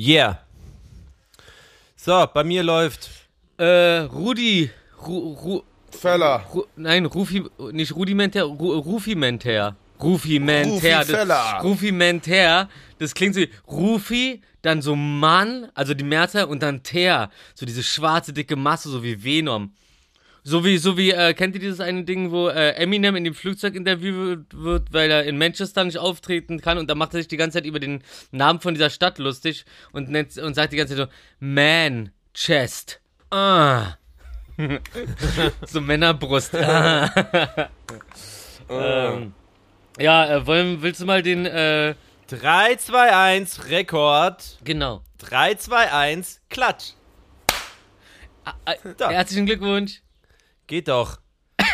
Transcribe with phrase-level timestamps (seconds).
[0.00, 0.38] Yeah.
[1.94, 3.10] So, bei mir läuft.
[3.58, 4.70] Äh, Rudi.
[5.06, 6.42] Ru, Ru, Feller.
[6.54, 9.76] Ru, nein, Rufi, nicht rudimentär, Ru, Rufimentär.
[10.00, 11.00] Rufimentär.
[11.00, 11.52] Rufi Feller.
[11.56, 12.68] Das, Rufimentär.
[12.98, 17.30] Das klingt so wie Rufi, dann so Mann, also die Mehrzahl, und dann Ter.
[17.54, 19.74] So diese schwarze, dicke Masse, so wie Venom.
[20.42, 23.34] So wie, so wie, äh, kennt ihr dieses eine Ding, wo äh, Eminem in dem
[23.34, 27.28] Flugzeug interviewt wird, weil er in Manchester nicht auftreten kann und da macht er sich
[27.28, 30.76] die ganze Zeit über den Namen von dieser Stadt lustig und nennt und sagt die
[30.76, 33.00] ganze Zeit so Man Chest.
[33.30, 33.94] Ah.
[35.66, 36.54] so Männerbrust.
[36.54, 37.70] Ah.
[38.70, 39.34] ähm,
[39.98, 41.94] ja, äh, wollen, willst du mal den, äh,
[42.28, 44.58] 3, 2, 1, Rekord.
[44.64, 45.02] genau.
[45.18, 46.92] 3, 2, 1, Klatsch.
[48.64, 49.10] Äh, Da.
[49.10, 50.00] Herzlichen Glückwunsch.
[50.70, 51.18] Geht doch.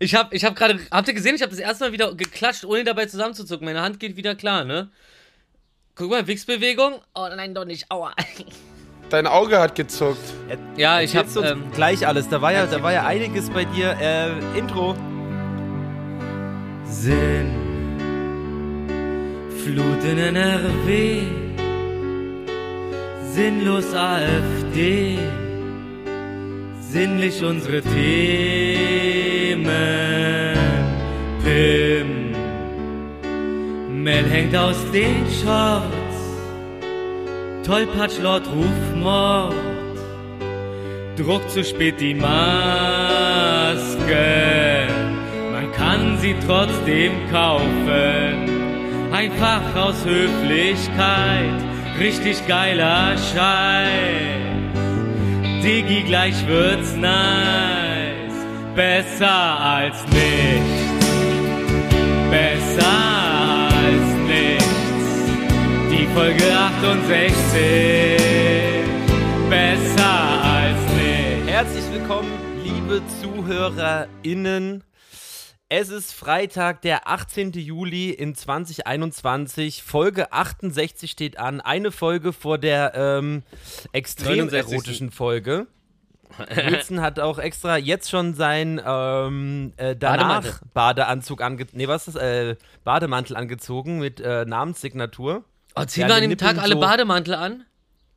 [0.00, 2.64] Ich hab, ich hab gerade, habt ihr gesehen, ich habe das erste Mal wieder geklatscht,
[2.64, 3.64] ohne dabei zusammenzuzucken.
[3.64, 4.90] Meine Hand geht wieder klar, ne?
[5.94, 6.94] Guck mal, Wichsbewegung.
[7.14, 7.88] Oh nein, doch nicht.
[7.92, 8.12] Aua.
[9.10, 10.18] Dein Auge hat gezuckt.
[10.76, 12.28] Ja, ich hab, Jetzt uns ähm, gleich alles.
[12.28, 13.96] Da war ja, da war ja einiges bei dir.
[14.00, 14.96] Äh, Intro.
[16.84, 17.52] Sinn,
[19.62, 21.22] Flut in NRW,
[23.32, 25.18] sinnlos AfD,
[26.94, 28.86] sinnlich unsere Themen,
[31.42, 32.32] Pim,
[34.04, 36.16] Mel hängt aus den Shorts,
[37.66, 39.52] Tollpatsch Lord Rufmord,
[41.16, 42.36] druckt zu spät die Maske,
[45.50, 48.54] man kann sie trotzdem kaufen.
[49.10, 51.60] Einfach aus Höflichkeit,
[51.98, 54.43] richtig geiler Scheiß.
[55.64, 58.34] Digi, gleich wird's nice,
[58.74, 61.08] besser als nichts,
[62.30, 62.84] besser
[63.72, 64.66] als nichts.
[65.90, 67.40] Die Folge 68,
[69.48, 71.50] besser als nichts.
[71.50, 74.84] Herzlich willkommen, liebe ZuhörerInnen.
[75.70, 77.52] Es ist Freitag, der 18.
[77.52, 79.82] Juli in 2021.
[79.82, 81.60] Folge 68 steht an.
[81.60, 83.42] Eine Folge vor der ähm,
[83.92, 84.72] extrem 69.
[84.72, 85.66] erotischen Folge.
[86.54, 90.68] Wilson hat auch extra jetzt schon sein ähm, äh, danach Bademantel.
[90.74, 92.22] Badeanzug ange nee, was ist das?
[92.22, 95.44] Äh, Bademantel angezogen mit äh, Namenssignatur,
[95.76, 97.64] Oh, ziehen wir an dem Tag Nippeln alle so- Bademantel an?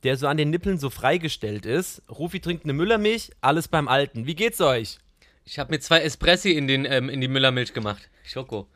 [0.03, 2.01] der so an den Nippeln so freigestellt ist.
[2.09, 4.25] Rufi trinkt eine Müllermilch, alles beim Alten.
[4.27, 4.99] Wie geht's euch?
[5.49, 8.09] Ich habe mir zwei Espressi in, den, ähm, in die Müllermilch gemacht.
[8.25, 8.67] Schoko.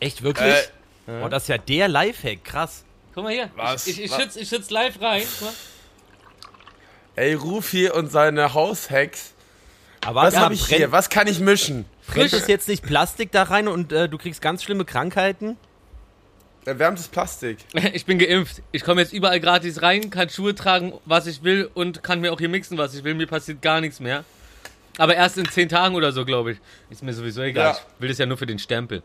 [0.00, 0.54] Echt wirklich?
[0.54, 0.62] Äh,
[1.06, 2.84] Oh, das ist ja der Lifehack, krass.
[3.12, 3.50] Guck mal hier.
[3.56, 3.88] Was?
[3.88, 5.24] Ich, ich, ich, schütz, ich schütz live rein.
[5.38, 5.54] Guck mal.
[7.16, 9.34] ey, Rufi und seine Haushacks.
[10.00, 10.92] Aber Was ja, habe ich brennt, hier?
[10.92, 11.86] Was kann ich mischen?
[12.02, 12.32] Frisch.
[12.32, 15.56] es jetzt nicht Plastik da rein und äh, du kriegst ganz schlimme Krankheiten?
[16.64, 17.58] Erwärmtes Plastik.
[17.92, 18.62] Ich bin geimpft.
[18.70, 22.32] Ich komme jetzt überall gratis rein, kann Schuhe tragen, was ich will und kann mir
[22.32, 23.14] auch hier mixen, was ich will.
[23.14, 24.24] Mir passiert gar nichts mehr.
[24.98, 26.58] Aber erst in zehn Tagen oder so, glaube ich.
[26.90, 27.74] Ist mir sowieso egal.
[27.74, 27.78] Ja.
[27.96, 29.02] Ich will das ja nur für den Stempel.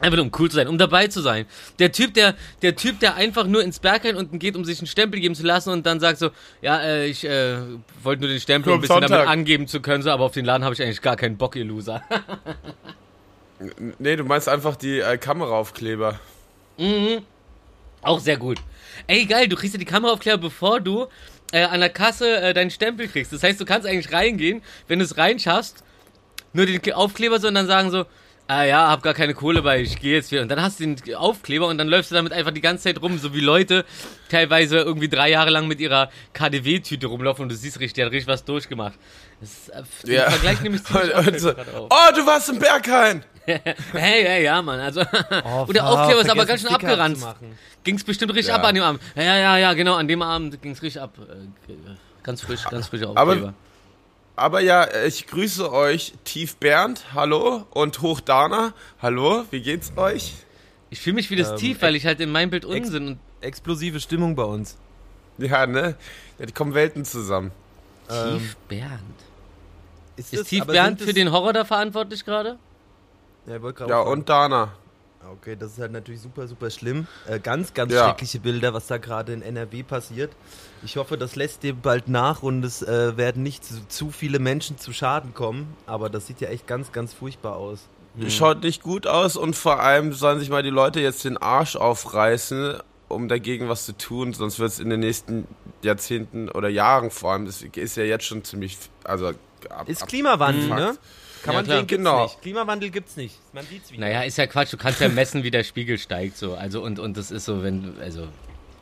[0.00, 1.44] Einfach nur, um cool zu sein, um dabei zu sein.
[1.78, 4.86] Der Typ, der, der Typ, der einfach nur ins Berghain unten geht, um sich einen
[4.86, 6.30] Stempel geben zu lassen und dann sagt so,
[6.62, 7.58] ja, äh, ich äh,
[8.02, 10.46] wollte nur den Stempel, um ein bisschen damit angeben zu können, so, aber auf den
[10.46, 12.02] Laden habe ich eigentlich gar keinen Bock, ihr Loser.
[13.98, 16.18] Nee, du meinst einfach die äh, Kameraaufkleber.
[18.00, 18.58] Auch sehr gut.
[19.06, 21.08] Ey, geil, du kriegst ja die Kameraaufkleber, bevor du
[21.52, 23.32] äh, an der Kasse äh, deinen Stempel kriegst.
[23.32, 25.82] Das heißt, du kannst eigentlich reingehen, wenn du es reinschaffst,
[26.52, 28.06] nur den Aufkleber so und dann sagen so,
[28.48, 30.42] ah ja, hab gar keine Kohle bei, ich gehe jetzt wieder.
[30.42, 33.00] Und dann hast du den Aufkleber und dann läufst du damit einfach die ganze Zeit
[33.00, 33.84] rum, so wie Leute
[34.28, 38.12] teilweise irgendwie drei Jahre lang mit ihrer KDW-Tüte rumlaufen und du siehst richtig, der hat
[38.12, 38.98] richtig was durchgemacht.
[39.40, 40.30] Das ist, äh, Ja.
[40.30, 43.24] Vergleich nehme ich ziemlich Und, oft und so, oh, du warst im Berghain.
[43.92, 45.00] Hey, hey, ja, Mann, also.
[45.44, 47.24] Oh, und der Aufkleber ist aber ganz schön Sticker abgeranzt.
[47.24, 47.58] abzumachen.
[47.84, 48.56] Ging's bestimmt richtig Ja.
[48.56, 49.02] ab an dem Abend.
[49.16, 51.14] Ja, ja, ja, genau, an dem Abend ging's richtig ab.
[51.18, 51.74] Äh,
[52.22, 53.54] Ganz frisch, ganz frischer Aber- Aufkleber.
[54.36, 58.72] Aber ja, ich grüße euch, Tief Bernd, hallo, und Hoch Dana,
[59.02, 60.32] hallo, wie geht's euch?
[60.90, 62.90] Ich fühle mich wie das Ähm, Tief, weil ich halt in meinem Bild unten ex-
[62.90, 63.18] bin.
[63.42, 64.76] Explosive Stimmung bei uns.
[65.38, 65.94] Ja, ne?
[66.38, 67.50] Ja, die kommen Welten zusammen.
[68.08, 69.00] Tief Bernd.
[70.16, 72.58] Ist das- Tief aber Bernd für es- den Horror da verantwortlich gerade?
[73.46, 74.72] Ja, Ja, und Dana.
[75.32, 77.06] Okay, das ist halt natürlich super, super schlimm.
[77.26, 78.06] Äh, ganz, ganz Ja.
[78.06, 80.32] schreckliche Bilder, was da gerade in NRW passiert.
[80.82, 84.38] Ich hoffe, das lässt dir bald nach und es äh, werden nicht zu, zu viele
[84.38, 85.76] Menschen zu Schaden kommen.
[85.86, 87.80] Aber das sieht ja echt ganz, ganz furchtbar aus.
[88.28, 91.76] Schaut nicht gut aus und vor allem sollen sich mal die Leute jetzt den Arsch
[91.76, 92.78] aufreißen,
[93.08, 95.46] um dagegen was zu tun, sonst wird es in den nächsten
[95.82, 100.68] Jahrzehnten oder Jahren vor allem, das ist ja jetzt schon ziemlich, also ab, Ist Klimawandel,
[100.68, 100.96] ne?
[101.42, 101.76] Kann Ja, man klar.
[101.78, 102.22] sehen, gibt's Genau.
[102.24, 102.42] nicht.
[102.42, 103.34] Klimawandel gibt's nicht.
[103.52, 104.00] Man sieht's wieder.
[104.00, 104.72] Naja, ist ja Quatsch.
[104.72, 106.36] Du kannst ja messen, wie der Spiegel steigt.
[106.36, 106.54] so.
[106.54, 108.28] Also, und, und das ist so, wenn, also.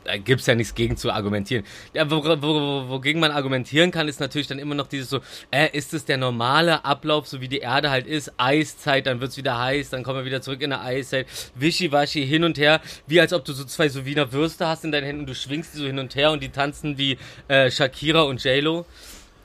[0.04, 1.64] da gibt's ja nichts gegen zu argumentieren.
[1.92, 5.20] Ja, wo, wo, wo, wogegen man argumentieren kann, ist natürlich dann immer noch dieses so,
[5.50, 9.36] äh, ist es der normale Ablauf, so wie die Erde halt ist, Eiszeit, dann wird's
[9.36, 11.26] wieder heiß, dann kommen wir wieder zurück in der Eiszeit,
[11.56, 14.92] wischiwaschi, hin und her, wie als ob du so zwei so Wiener Würste hast in
[14.92, 17.18] deinen Händen und du schwingst die so hin und her und die tanzen wie
[17.48, 18.86] äh, Shakira und J-Lo.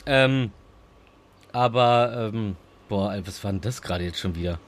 [0.05, 0.51] Ähm,
[1.51, 2.55] aber, ähm,
[2.89, 4.59] boah, was war denn das gerade jetzt schon wieder?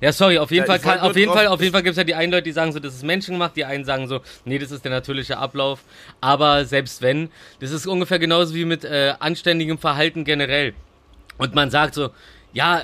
[0.00, 1.96] Ja, sorry, auf jeden Ja, Fall kann, nur auf jeden Fall, auf jeden Fall gibt's
[1.96, 4.58] ja die einen Leute, die sagen so, das ist menschengemacht, die einen sagen so, nee,
[4.58, 5.80] das ist der natürliche Ablauf.
[6.20, 10.74] Aber selbst wenn, das ist ungefähr genauso wie mit äh, anständigem Verhalten generell.
[11.38, 12.10] Und man sagt so,
[12.52, 12.80] ja,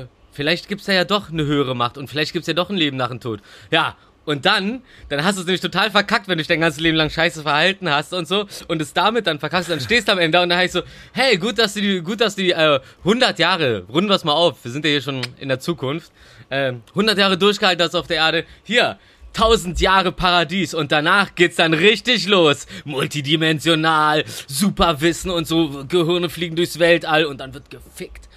[0.00, 2.76] äh, vielleicht gibt's da ja doch eine höhere Macht und vielleicht gibt's ja doch ein
[2.76, 3.40] Leben nach dem Tod.
[3.70, 3.96] Ja,
[4.26, 6.96] und dann, dann hast du es nämlich total verkackt, wenn du dich dein ganzes Leben
[6.96, 10.18] lang scheiße verhalten hast und so und es damit dann verkackst, dann stehst du am
[10.18, 10.82] Ende und dann heißt so,
[11.12, 14.32] hey, gut, dass du die, gut, dass du die äh, 100 Jahre, runden wir's mal
[14.32, 16.12] auf, wir sind ja hier schon in der Zukunft,
[16.50, 18.98] äh, 100 Jahre durchgehalten hast auf der Erde, hier,
[19.34, 22.66] 1000 Jahre Paradies und danach geht's dann richtig los.
[22.84, 28.30] Multidimensional, Superwissen und so, Gehirne fliegen durchs Weltall und dann wird gefickt.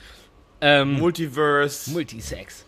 [0.60, 1.92] Ähm, Multiverse.
[1.92, 2.66] Multisex.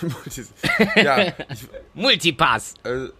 [0.00, 0.50] Multis
[0.96, 2.74] ja, ich, Multipass.
[2.82, 3.12] also,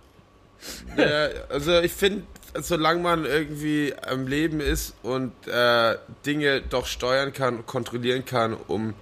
[0.96, 2.24] ja, also ich finde,
[2.62, 8.94] solange man irgendwie am Leben ist und äh, Dinge doch steuern kann, kontrollieren kann, um,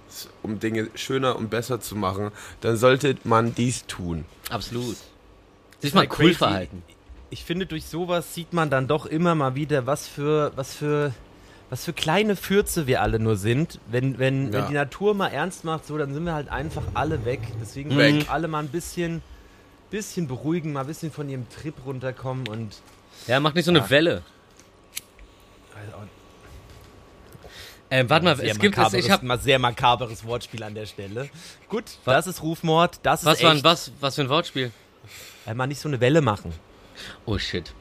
[0.43, 2.31] um Dinge schöner und besser zu machen,
[2.61, 4.25] dann sollte man dies tun.
[4.49, 4.97] Absolut.
[5.79, 6.33] Sich mal cool crazy.
[6.35, 6.83] verhalten.
[7.29, 11.13] Ich finde, durch sowas sieht man dann doch immer mal wieder, was für, was für,
[11.75, 13.79] was für kleine Fürze wir alle nur sind.
[13.91, 14.59] Wenn, wenn, Ja.
[14.61, 17.41] wenn die Natur mal ernst macht, so, dann sind wir halt einfach alle weg.
[17.59, 18.15] Deswegen Weg.
[18.15, 19.21] müssen alle mal ein bisschen,
[19.91, 22.81] bisschen beruhigen, mal ein bisschen von ihrem Trip runterkommen und
[23.27, 23.89] Ja, mach nicht so eine Ja.
[23.89, 24.21] Welle.
[27.89, 31.29] Äh, warte mal, es gibt es, ich hab, mal sehr makaberes Wortspiel an der Stelle.
[31.67, 33.63] Gut, das ist Rufmord, das ist was war, echt.
[33.65, 34.71] was, was für ein Wortspiel?
[35.45, 36.53] Äh, mal nicht so eine Welle machen.
[37.25, 37.73] Oh shit.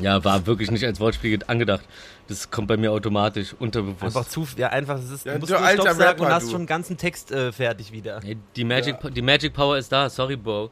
[0.00, 1.84] Ja, war wirklich nicht als Wortspiel angedacht.
[2.28, 4.16] Das kommt bei mir automatisch, unterbewusst.
[4.16, 6.34] Einfach zu, ja, einfach, es ist, Ja, du musst du nur Stopp sagen und Rapper,
[6.34, 6.50] hast du.
[6.50, 8.20] schon einen ganzen Text äh, fertig wieder.
[8.24, 10.70] Ey, die, Magic, die Magic Power ist da, sorry, Bro.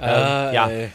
[0.00, 0.68] Ähm, ja.
[0.68, 0.92] ey.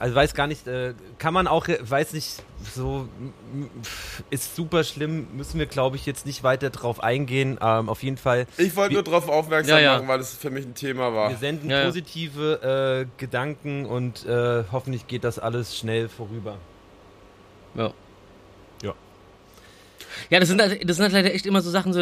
[0.00, 2.42] Also weiß gar nicht, äh, kann man auch, weiß nicht,
[2.74, 7.02] so m- m- pf, ist super schlimm, müssen wir glaube ich jetzt nicht weiter drauf
[7.02, 7.58] eingehen.
[7.60, 9.94] Ähm, auf jeden Fall, Ich wollte nur darauf aufmerksam Ja, ja.
[9.96, 11.30] machen, weil das für mich ein Thema war.
[11.30, 11.86] wir senden Ja, ja.
[11.86, 16.58] positive äh, Gedanken und äh, hoffentlich geht das alles schnell vorüber.
[17.74, 17.92] Ja.
[18.84, 18.94] Ja.
[20.30, 22.00] Ja, das sind, halt- das sind halt leider echt immer so Sachen, so,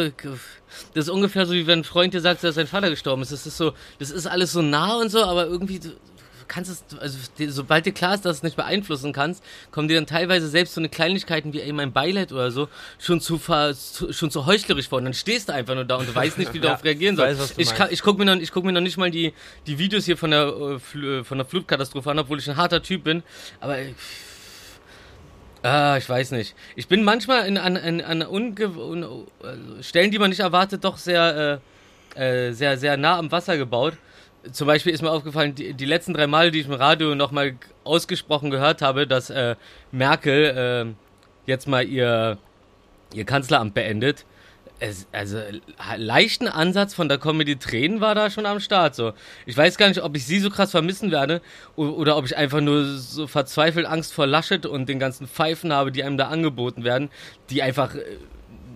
[0.93, 3.31] das ist ungefähr so, wie wenn ein Freund dir sagt, dass sein Vater gestorben ist.
[3.31, 5.79] Das ist so, das ist alles so nah und so, aber irgendwie,
[6.47, 7.17] kannst es, also,
[7.49, 10.73] sobald dir klar ist, dass du es nicht beeinflussen kannst, kommen dir dann teilweise selbst
[10.75, 14.87] so eine Kleinigkeiten wie eben ein Beileid oder so schon zu, zu, schon zu heuchlerisch
[14.89, 14.97] vor.
[14.99, 16.83] Und dann stehst du einfach nur da und du weißt nicht, wie du Ja, darauf
[16.85, 17.57] reagieren sollst.
[17.57, 19.33] Ich, kann, ich gucke mir, noch- ich guck mir noch nicht mal die,
[19.67, 20.47] die Videos hier von der,
[20.95, 23.23] äh, äh, von der Flutkatastrophe an, obwohl ich ein harter Typ bin,
[23.59, 23.77] aber,
[25.63, 26.55] Ah, ich weiß nicht.
[26.75, 29.03] Ich bin manchmal in, an, an, an unge un,
[29.41, 31.61] also Stellen, die man nicht erwartet, doch sehr,
[32.15, 33.93] äh, äh, sehr, sehr nah am Wasser gebaut.
[34.51, 37.55] Zum Beispiel ist mir aufgefallen, die, die letzten drei Male, die ich im Radio nochmal
[37.83, 39.55] ausgesprochen gehört habe, dass äh,
[39.91, 42.37] Merkel äh, jetzt mal ihr,
[43.13, 44.25] ihr Kanzleramt beendet.
[44.79, 45.39] Es, also
[45.95, 48.93] leichten Ansatz von der Comedy Tränen war da schon am Start.
[48.93, 49.13] So,
[49.47, 51.41] ich weiß gar nicht, ob ich sie so krass vermissen werde
[51.75, 55.91] oder ob ich einfach nur so verzweifelt Angst vor Laschet und den ganzen Pfeifen habe,
[55.91, 57.09] die einem da angeboten werden,
[57.49, 58.01] die einfach äh,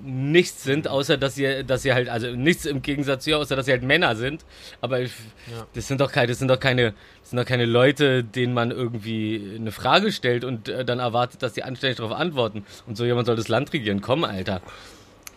[0.04, 3.56] nichts sind, außer dass sie, dass sie halt, also nichts im Gegensatz zu ihr, außer
[3.56, 4.46] dass sie halt Männer sind.
[4.82, 5.12] Aber ich,
[5.52, 5.66] Ja.
[5.74, 8.72] das sind doch keine, das sind doch keine, das sind doch keine Leute, denen man
[8.72, 12.66] irgendwie eine Frage stellt und äh, dann erwartet, dass die anständig darauf antworten.
[12.88, 14.02] Und so jemand soll das Land regieren.
[14.02, 14.62] Komm, Alter.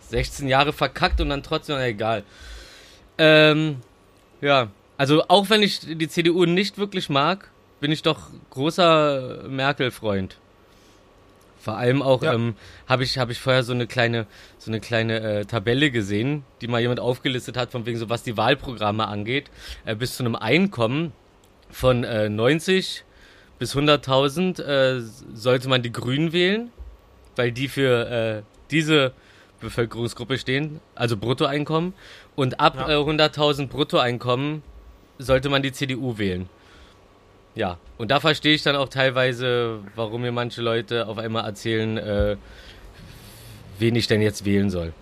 [0.09, 2.23] 16 Jahre verkackt und dann trotzdem, na, egal.
[3.17, 3.77] Ähm,
[4.41, 4.67] ja.
[4.97, 7.49] Also auch wenn ich die CDU nicht wirklich mag,
[7.81, 10.37] bin ich doch großer Merkel-Freund.
[11.65, 12.33] Vor allem auch Ja.
[12.35, 12.53] ähm,
[12.87, 14.27] habe ich habe ich vorher so eine kleine
[14.59, 18.21] so eine kleine äh, Tabelle gesehen, die mal jemand aufgelistet hat von wegen so was
[18.21, 19.49] die Wahlprogramme angeht,
[19.83, 21.11] äh, bis zu einem Einkommen
[21.71, 23.03] von äh, 90
[23.57, 25.01] bis 100.000 äh,
[25.33, 26.69] sollte man die Grünen wählen,
[27.35, 29.13] weil die für äh, diese
[29.59, 31.93] Bevölkerungsgruppe stehen, also Bruttoeinkommen
[32.35, 32.89] und ab Ja.
[32.89, 34.61] äh, 100.000 Bruttoeinkommen
[35.17, 36.47] sollte man die CDU wählen.
[37.55, 41.97] Ja, und da verstehe ich dann auch teilweise, warum mir manche Leute auf einmal erzählen,
[41.97, 42.35] äh,
[43.79, 44.93] wen ich denn jetzt wählen soll.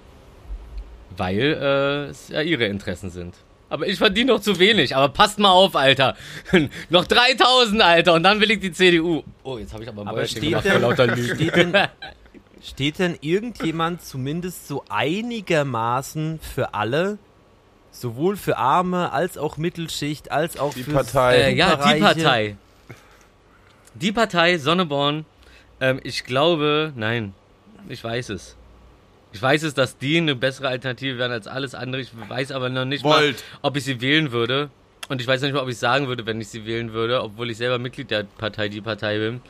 [1.18, 3.36] Weil äh, es ja ihre Interessen sind.
[3.70, 4.96] Aber ich verdiene noch zu wenig.
[4.96, 6.16] Aber passt mal auf, Alter.
[6.90, 8.14] noch 3000, Alter.
[8.14, 9.24] Und dann will ich die CDU.
[9.44, 11.36] Oh, jetzt habe ich aber, Aber Mäuschen gemacht denn- vor lauter Lügen.
[11.36, 11.74] Steht denn,
[12.64, 17.18] steht denn irgendjemand zumindest so einigermaßen für alle
[17.94, 21.36] sowohl für Arme als auch Mittelschicht, als auch Die für Partei.
[21.38, 22.00] Äh, ja, die.
[22.02, 22.58] Partei.
[23.94, 25.26] Die Partei Sonneborn.
[25.80, 27.34] Ähm, ich glaube, nein,
[27.88, 28.58] ich weiß es.
[29.32, 32.02] Ich weiß es, dass die eine bessere Alternative wären als alles andere.
[32.02, 34.70] Ich weiß aber noch nicht mal, ob ich sie wählen würde.
[35.10, 37.22] Und ich weiß noch nicht mal, ob ich sagen würde, wenn ich sie wählen würde,
[37.22, 39.42] obwohl ich selber Mitglied der Partei Die Partei bin.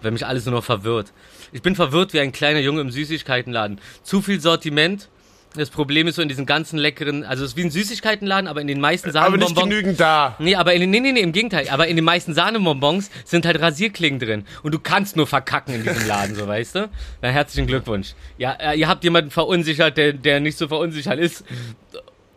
[0.00, 1.12] Wenn mich alles nur noch verwirrt.
[1.52, 3.80] Ich bin verwirrt wie ein kleiner Junge im Süßigkeitenladen.
[4.02, 5.08] Zu viel Sortiment.
[5.54, 8.62] Das Problem ist so in diesen ganzen leckeren, also es ist wie ein Süßigkeitenladen, aber
[8.62, 9.68] in den meisten Aber nicht Sahnebonbons.
[9.68, 10.34] genügend da.
[10.38, 11.68] Nee, aber in, den- nee, nee, nee, im Gegenteil.
[11.68, 14.46] Aber in den meisten Sahnebonbons sind halt Rasierklingen drin.
[14.62, 16.88] Und du kannst nur verkacken in diesem Laden, so weißt du?
[17.20, 18.14] Na, herzlichen Glückwunsch.
[18.38, 21.44] Ja, äh, ihr habt jemanden verunsichert, der, der nicht so verunsichert ist.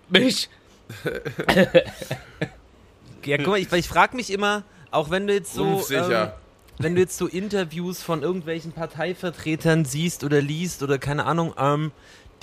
[0.10, 0.50] Mich.
[3.26, 6.28] Ja, guck mal, ich, ich frage mich immer, auch wenn du jetzt so, ähm,
[6.78, 11.92] wenn du jetzt so Interviews von irgendwelchen Parteivertretern siehst oder liest oder keine Ahnung, ähm,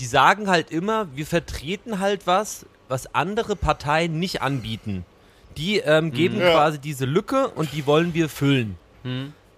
[0.02, 5.04] die sagen halt immer, wir vertreten halt was, was andere Parteien nicht anbieten.
[5.56, 6.50] Die ähm, geben Ja.
[6.50, 8.76] quasi diese Lücke und die wollen wir füllen.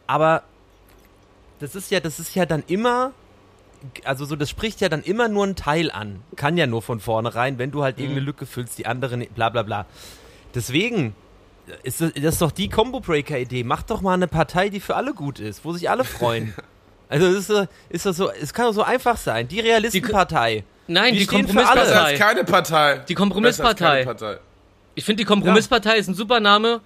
[0.07, 0.43] Aber
[1.61, 3.13] das ist ja, das ist ja dann immer,
[4.05, 6.21] also so, das spricht ja dann immer nur einen Teil an.
[6.37, 9.49] Kann ja nur von vornherein, wenn du halt irgendeine Lücke füllst, die andere, nicht, bla
[9.49, 9.87] bla bla.
[10.55, 11.15] Deswegen
[11.85, 13.65] ist das, das ist doch die Combo-Breaker-Idee.
[13.65, 16.53] Mach doch mal eine Partei, die für alle gut ist, wo sich alle freuen.
[17.09, 19.47] Also das ist, ist das so, es kann doch so einfach sein.
[19.49, 20.65] Die Realistenpartei.
[20.87, 21.81] Nein, Wir die für alle.
[21.81, 22.19] Besser als Kompromisspartei.
[22.19, 22.99] keine Partei.
[23.09, 24.05] Die Kompromisspartei.
[24.05, 24.39] keine Partei.
[24.95, 26.81] Ich finde, die Kompromisspartei ist ein super Name.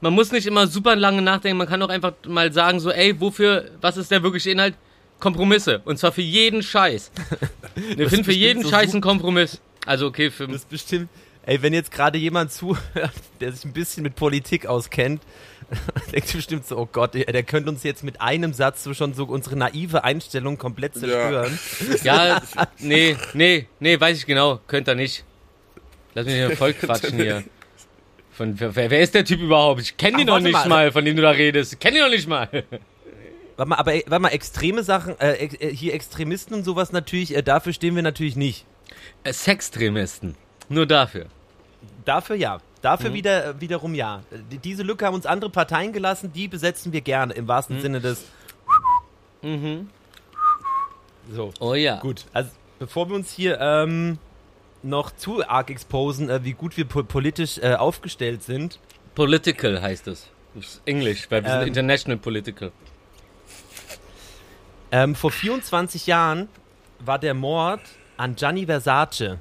[0.00, 1.58] Man muss nicht immer super lange nachdenken.
[1.58, 4.74] Man kann auch einfach mal sagen, so, ey, wofür, was ist der wirkliche Inhalt?
[5.18, 5.80] Kompromisse.
[5.84, 7.10] Und zwar für jeden Scheiß.
[7.74, 9.60] Wir finden für jeden so Scheiß einen Kompromiss.
[9.84, 10.46] Also, okay, für.
[10.46, 11.08] Das ist bestimmt.
[11.42, 13.10] Ey, wenn jetzt gerade jemand zuhört,
[13.40, 15.22] der sich ein bisschen mit Politik auskennt,
[16.12, 19.24] denkt bestimmt so, oh Gott, der, könnte uns jetzt mit einem Satz so schon so
[19.24, 21.58] unsere naive Einstellung komplett zerstören.
[22.02, 22.42] Ja,
[22.78, 24.60] nee, nee, nee, weiß ich genau.
[24.66, 25.24] Könnt ihr nicht.
[26.14, 27.44] Lass mich nicht voll quatschen hier.
[28.32, 29.80] Von, wer, wer ist der Typ überhaupt?
[29.80, 30.68] Ich kenne ihn Ach, noch nicht mal.
[30.68, 30.92] mal.
[30.92, 31.74] von dem du da redest.
[31.74, 32.48] Ich kenne ihn noch nicht mal.
[33.56, 37.42] Warte mal, aber warte mal, extreme Sachen, äh, äh, hier Extremisten und sowas natürlich, äh,
[37.42, 38.64] dafür stehen wir natürlich nicht.
[39.24, 40.36] Äh, Sextremisten.
[40.68, 41.26] Nur dafür.
[42.04, 42.60] Dafür ja.
[42.82, 44.22] Dafür wieder, äh, wiederum ja.
[44.52, 48.00] Die- Diese Lücke haben uns andere Parteien gelassen, die besetzen wir gerne, im wahrsten Sinne
[48.00, 48.24] des.
[49.42, 49.88] Mhm.
[51.32, 51.52] So.
[51.60, 51.98] Oh ja.
[52.00, 54.18] Gut, also bevor wir uns hier ähm,
[54.82, 58.78] noch zu arg exposen, äh, wie gut wir po politisch äh, aufgestellt sind,
[59.14, 60.28] Political heißt es.
[60.54, 61.58] Das ist Englisch, weil wir Ähm.
[61.60, 62.70] sind international political.
[64.90, 66.48] ähm, vor 24 Jahren
[67.00, 67.80] war der Mord
[68.16, 69.38] an Gianni Versace.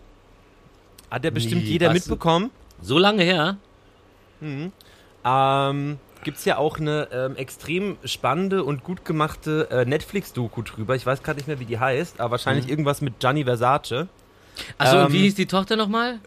[1.09, 2.51] Hat ja bestimmt Nee, jeder mitbekommen.
[2.81, 3.57] So lange her?
[5.25, 10.95] Ähm, Gibt es ja auch eine ähm, extrem spannende und gut gemachte äh, Netflix-Doku drüber.
[10.95, 14.07] Ich weiß gerade nicht mehr, wie die heißt, aber wahrscheinlich irgendwas mit Gianni Versace.
[14.77, 16.19] Achso, Ähm, und wie hieß die Tochter nochmal?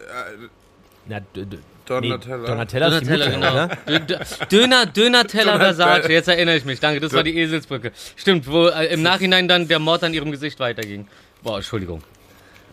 [1.07, 2.37] Na, d- d- Donatella.
[2.37, 4.05] Nee, Donatella, ist die Donatella, Mutter, genau.
[4.05, 5.57] Dö- Döner, Döner-Teller Donatella.
[5.59, 6.79] Versace, jetzt erinnere ich mich.
[6.79, 7.91] Danke, das war die Eselsbrücke.
[8.15, 11.07] Stimmt, wo äh, im Nachhinein dann der Mord an ihrem Gesicht weiterging.
[11.43, 12.01] Boah, Entschuldigung.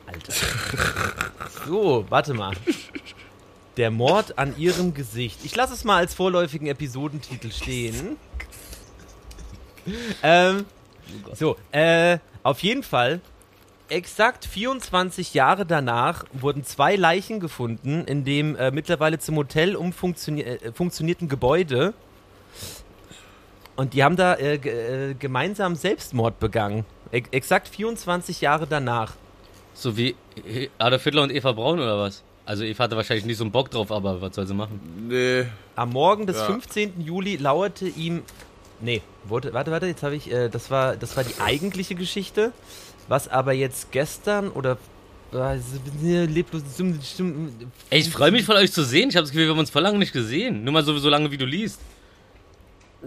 [0.06, 0.32] Alter.
[1.66, 2.54] So, warte mal.
[3.78, 5.44] Der Mord an ihrem Gesicht.
[5.44, 8.16] Ich lasse es mal als vorläufigen Episodentitel stehen.
[10.22, 10.66] Ähm,
[11.32, 13.20] so, äh, auf jeden Fall.
[13.88, 20.42] Exakt 24 Jahre danach wurden zwei Leichen gefunden in dem äh, mittlerweile zum Hotel umfunktioni
[20.42, 21.94] äh, Gebäude.
[23.76, 26.84] Und die haben da äh, äh, gemeinsam Selbstmord begangen.
[27.12, 29.14] E exakt 24 Jahre danach.
[29.72, 30.16] So wie
[30.78, 32.24] Adolf Hitler und Eva Braun oder was?
[32.48, 34.80] Also Eva hatte wahrscheinlich nicht so einen Bock drauf, aber was soll sie machen?
[35.08, 35.44] Nee.
[35.76, 36.46] Am Morgen des Ja.
[36.46, 36.98] 15.
[37.02, 38.22] Juli lauerte ihm.
[38.80, 40.32] Nee, warte, warte, warte, jetzt habe ich.
[40.32, 42.52] Äh, das, war, das war die eigentliche Geschichte.
[43.06, 44.78] Was aber jetzt gestern oder.
[45.30, 45.46] äh.
[47.90, 49.10] Ey, ich freue mich von euch zu sehen.
[49.10, 50.64] Ich habe das Gefühl, wir haben uns vor lange nicht gesehen.
[50.64, 51.80] Nur mal so, so lange, wie du liest.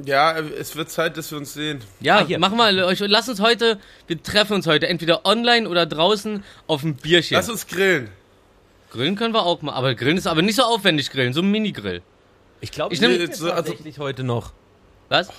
[0.05, 1.81] Ja, es wird Zeit, dass wir uns sehen.
[1.99, 2.37] Ja, Ah, hier.
[2.37, 6.83] mach mal, euch, lass uns heute, wir treffen uns heute entweder online oder draußen auf
[6.83, 7.35] ein Bierchen.
[7.35, 8.09] Lass uns grillen.
[8.91, 11.49] Grillen können wir auch mal, aber grillen ist aber nicht so aufwendig grillen, so ein
[11.49, 12.01] Mini-Grill.
[12.59, 14.51] Ich glaube, Ich es regnet so- also- tatsächlich heute noch.
[15.09, 15.29] Was?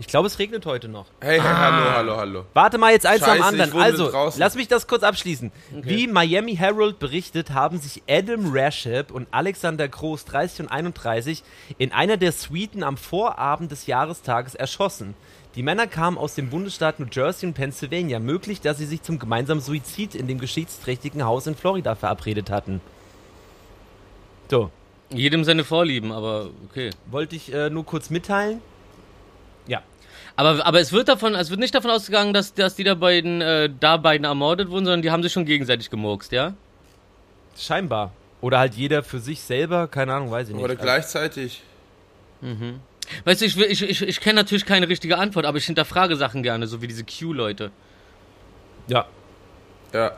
[0.00, 1.06] Ich glaube, es regnet heute noch.
[1.20, 1.56] Hey, hey, Ah.
[1.70, 2.44] hallo, hallo, hallo.
[2.52, 3.80] Warte mal jetzt eins am Scheiße, ich anderen.
[3.80, 4.40] Also, draußen.
[4.40, 5.52] lass mich das kurz abschließen.
[5.70, 11.44] Wie Miami Herald berichtet, haben sich Adam Rasheb und Alexander Groß, 30 und 31,
[11.78, 15.14] in einer der Suiten am Vorabend des Jahrestages erschossen.
[15.56, 18.18] Die Männer kamen aus dem Bundesstaat New Jersey und Pennsylvania.
[18.18, 22.80] Möglich, dass sie sich zum gemeinsamen Suizid in dem geschichtsträchtigen Haus in Florida verabredet hatten.
[24.50, 24.70] So,
[25.10, 26.90] Jedem seine Vorlieben, aber okay.
[27.06, 28.60] wollte ich äh, nur kurz mitteilen.
[29.66, 29.82] Ja.
[30.34, 33.40] Aber, aber es wird davon, es wird nicht davon ausgegangen, dass, dass die da beiden,
[33.40, 36.54] äh, da beiden ermordet wurden, sondern die haben sich schon gegenseitig gemurkst, ja?
[37.56, 38.12] Scheinbar.
[38.40, 40.64] Oder halt jeder für sich selber, keine Ahnung, weiß ich nicht.
[40.64, 41.62] Oder gleichzeitig.
[43.24, 46.16] Weißt du, ich, will- ich, ich, ich kenne natürlich keine richtige Antwort, aber ich hinterfrage
[46.16, 47.70] Sachen gerne, so wie diese Q-Leute.
[48.88, 49.06] Ja.
[49.92, 50.12] Ja.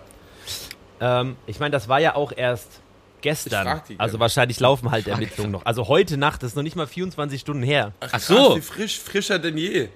[1.01, 2.81] Ähm, ich meine, das war ja auch erst
[3.21, 3.81] gestern.
[3.99, 5.67] Also wahrscheinlich laufen halt Ermittlungen noch.
[5.67, 7.93] Also heute Nacht ist noch nicht mal 24 Stunden her.
[8.01, 8.57] Ach Krass, so.
[8.57, 9.89] wie frisch, frischer denn je.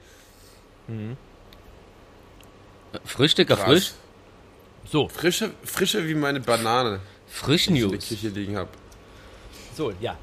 [3.04, 3.64] Frisch, Dicker, Krass.
[3.66, 3.92] frisch.
[4.90, 8.08] So, Frischer, frischer wie meine Banane, Frisch die ich in der News.
[8.08, 8.70] Küche liegen habe.
[9.76, 10.16] so, ja.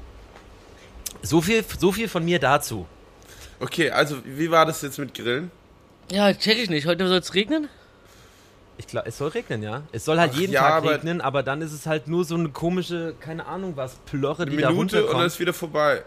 [1.22, 2.86] So viel, so viel von mir dazu.
[3.60, 5.50] Okay, also wie war das jetzt mit Grillen?
[6.10, 6.86] Ja, check ich nicht.
[6.86, 7.68] Heute soll es regnen?
[8.78, 9.82] Ich glaube, es soll regnen, ja.
[9.90, 12.24] Es soll halt Ach, jeden ja, Tag aber- regnen, aber dann ist es halt nur
[12.24, 15.26] so eine komische, keine Ahnung was, Plörre, Eine die da Minute und dann runterkommt.
[15.26, 16.02] ist wieder vorbei.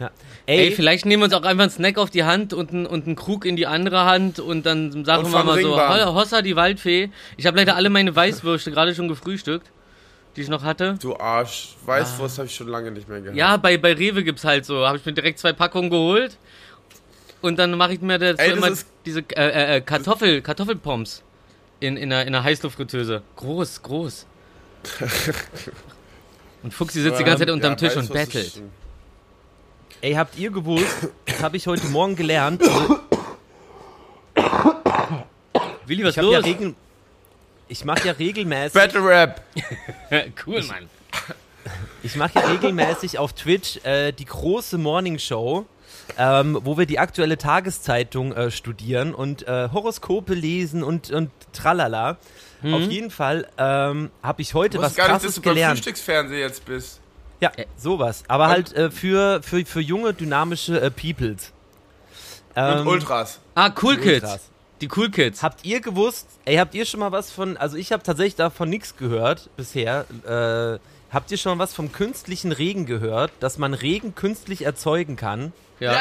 [0.00, 0.10] Ja.
[0.46, 2.86] Ey, Ey, vielleicht nehmen wir uns auch einfach einen Snack auf die Hand und einen,
[2.86, 6.06] und einen Krug in die andere Hand und dann sagen Und wir mal so, Ringbahn.
[6.06, 7.10] "Ho- Hossa, die Waldfee.
[7.36, 9.70] Ich habe leider alle meine Weißwürste gerade schon gefrühstückt,
[10.36, 10.96] die ich noch hatte.
[11.00, 11.76] Du Arsch.
[11.86, 13.34] Weißwurst habe ich schon lange nicht mehr gehabt.
[13.34, 13.38] Ah.
[13.38, 14.86] Ja, bei, bei Rewe gibt's halt so.
[14.86, 16.36] Habe ich mir direkt zwei Packungen geholt.
[17.40, 21.22] Und dann mache ich mir dazu Ey, das immer diese äh, äh, äh, Kartoffel, Kartoffelpommes
[21.80, 23.22] in, in, einer, in einer Heißluftfritteuse.
[23.36, 24.26] Groß, groß.
[26.62, 28.62] und Fuchsi sitzt die ganze Zeit unterm Ja, Tisch und bettelt.
[30.00, 32.62] ey, habt ihr gewusst, das habe ich heute Morgen gelernt.
[35.86, 36.44] Willi, was Ich ja los?
[36.44, 36.74] regel
[37.68, 39.42] ich mache ja regelmäßig Battle Rap.
[40.46, 40.88] cool, Mann.
[42.02, 45.66] Ich mache ja regelmäßig auf Twitch äh, die große Morning Show,
[46.18, 52.18] ähm, wo wir die aktuelle Tageszeitung äh, studieren und äh, Horoskope lesen und, und tralala.
[52.62, 55.54] Auf jeden Fall ähm, habe ich heute Ich was gar nicht, dass krasses du beim
[55.54, 55.78] gelernt.
[55.78, 57.00] Frühstücksfernsehen jetzt bist.
[57.40, 58.24] Ja, sowas.
[58.28, 61.52] Aber halt äh, für, für, für junge, dynamische äh, Peoples.
[62.54, 63.38] Und Ähm, Ultras.
[63.54, 64.24] Ah, Cool Kids.
[64.24, 64.40] Ultras.
[64.80, 65.42] Die Cool Kids.
[65.42, 68.68] Habt ihr gewusst, ey, habt ihr schon mal was von, also ich habe tatsächlich davon
[68.68, 70.04] nichts gehört bisher.
[70.26, 70.78] Äh,
[71.12, 75.52] habt ihr schon was vom künstlichen Regen gehört, dass man Regen künstlich erzeugen kann?
[75.80, 75.98] Ja.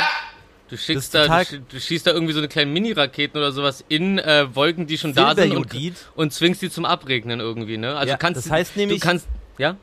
[0.68, 3.86] Du Das schickst da, du, du schießt da irgendwie so eine kleine Mini-Raketen oder sowas
[3.88, 5.72] in äh, Wolken, die schon da sind und,
[6.16, 7.96] und zwingst die zum Abregnen irgendwie, ne?
[7.96, 9.28] Also Ja, du kannst das heißt nämlich- du kannst
[9.60, 9.78] ja?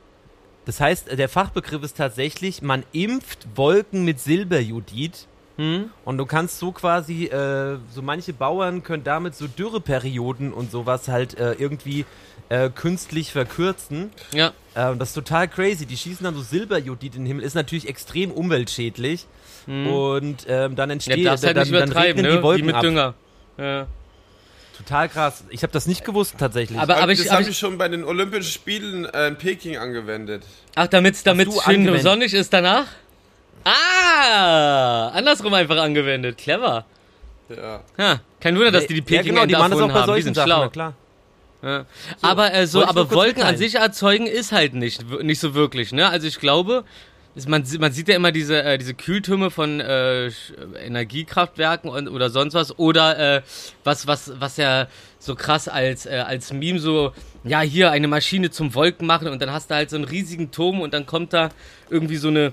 [0.65, 5.27] Das heißt, der Fachbegriff ist tatsächlich, man impft Wolken mit Silberjodid.
[5.57, 5.91] Hm?
[6.03, 11.07] Und du kannst so quasi, äh, so manche Bauern können damit so Dürreperioden und sowas
[11.07, 12.05] halt äh, irgendwie
[12.49, 14.09] äh, künstlich verkürzen.
[14.33, 14.47] Ja.
[14.73, 15.85] Äh, das ist total crazy.
[15.85, 17.43] Die schießen dann so Silberjodid in den Himmel.
[17.45, 19.27] Ist natürlich extrem umweltschädlich.
[19.65, 22.31] Und ähm, dann Ja, entsteht, darfst halt dann, nicht dann regnen ne?
[22.37, 22.81] die Wolken Wie mit ab.
[22.81, 23.13] Dünger.
[23.57, 23.87] Ja.
[24.77, 25.43] Total krass.
[25.51, 26.77] Ich habe das nicht gewusst tatsächlich.
[26.79, 29.37] Aber, aber das ich, habe aber ich ich, schon bei den Olympischen Spielen äh, in
[29.37, 30.43] Peking angewendet.
[30.75, 32.01] ach, damit damit du schön angewendet?
[32.03, 32.87] sonnig ist danach?
[33.65, 36.37] Ah, andersrum einfach angewendet.
[36.37, 36.85] Clever.
[37.49, 37.81] Ja.
[37.97, 40.05] Ja, kein Wunder, dass die die ja, Peking genau, die machen das auch bei haben.
[40.05, 40.61] Solchen sind Sachen, schlau.
[40.61, 40.93] na klar.
[41.61, 41.85] Ja.
[42.21, 46.09] aber äh, so, aber Wolken an sich erzeugen ist halt nicht, nicht so wirklich, ne?
[46.09, 46.83] Also ich glaube,
[47.37, 52.09] es- man, man sieht ja immer diese, äh, diese Kühltürme von äh, Sch- Energiekraftwerken und,
[52.09, 53.41] oder sonst was oder äh,
[53.85, 54.87] was, was, was ja
[55.19, 57.13] so krass als, äh, als Meme so,
[57.45, 60.51] ja, hier eine Maschine zum Wolken machen und dann hast du halt so einen riesigen
[60.51, 61.47] Turm und dann kommt da
[61.89, 62.51] irgendwie so eine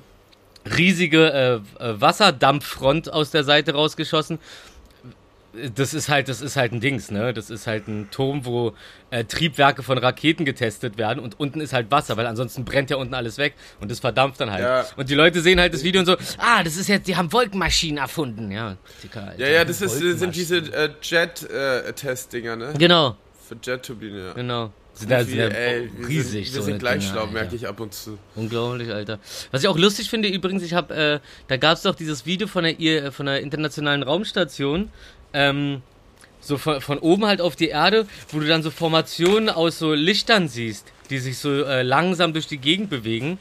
[0.65, 1.33] riesige
[1.79, 4.39] äh, äh, Wasserdampffront aus der Seite rausgeschossen
[5.75, 7.35] das ist halt, das ist halt ein Dings, ne?
[7.35, 8.73] Das ist halt ein Turm, wo
[9.11, 12.97] äh, Triebwerke von Raketen getestet werden und unten ist halt Wasser, weil ansonsten brennt ja
[12.97, 14.63] unten alles weg und das verdampft dann halt.
[14.63, 14.87] Ja.
[14.97, 17.33] Und die Leute sehen halt das Video und so, ah, das ist jetzt, die haben
[17.33, 18.77] Wolkenmaschinen erfunden, ja.
[19.03, 19.35] Dicker.
[19.39, 22.75] Ja, ja, das sind diese äh, Jet-Test-Dinger, ne?
[22.79, 23.17] Genau,
[23.49, 24.33] Für Jet-Turbine, ja.
[24.35, 24.73] genau.
[25.01, 27.21] Sind da, sind Wir, da ey, wir riesig, sind, wir so sind gleich Dinger, schlau,
[27.23, 27.33] Alter.
[27.33, 28.19] merke ich ab und zu.
[28.37, 29.19] Unglaublich, Alter.
[29.51, 32.47] Was ich auch lustig finde, übrigens, ich habe, äh, da gab es doch dieses Video
[32.47, 34.91] von der, von der internationalen Raumstation,
[35.33, 35.83] ähm,
[36.43, 39.95] so von, von oben halt auf die Erde, wo du dann so Formationen aus so
[39.95, 43.39] Lichtern siehst, die sich so äh, langsam durch die Gegend bewegen.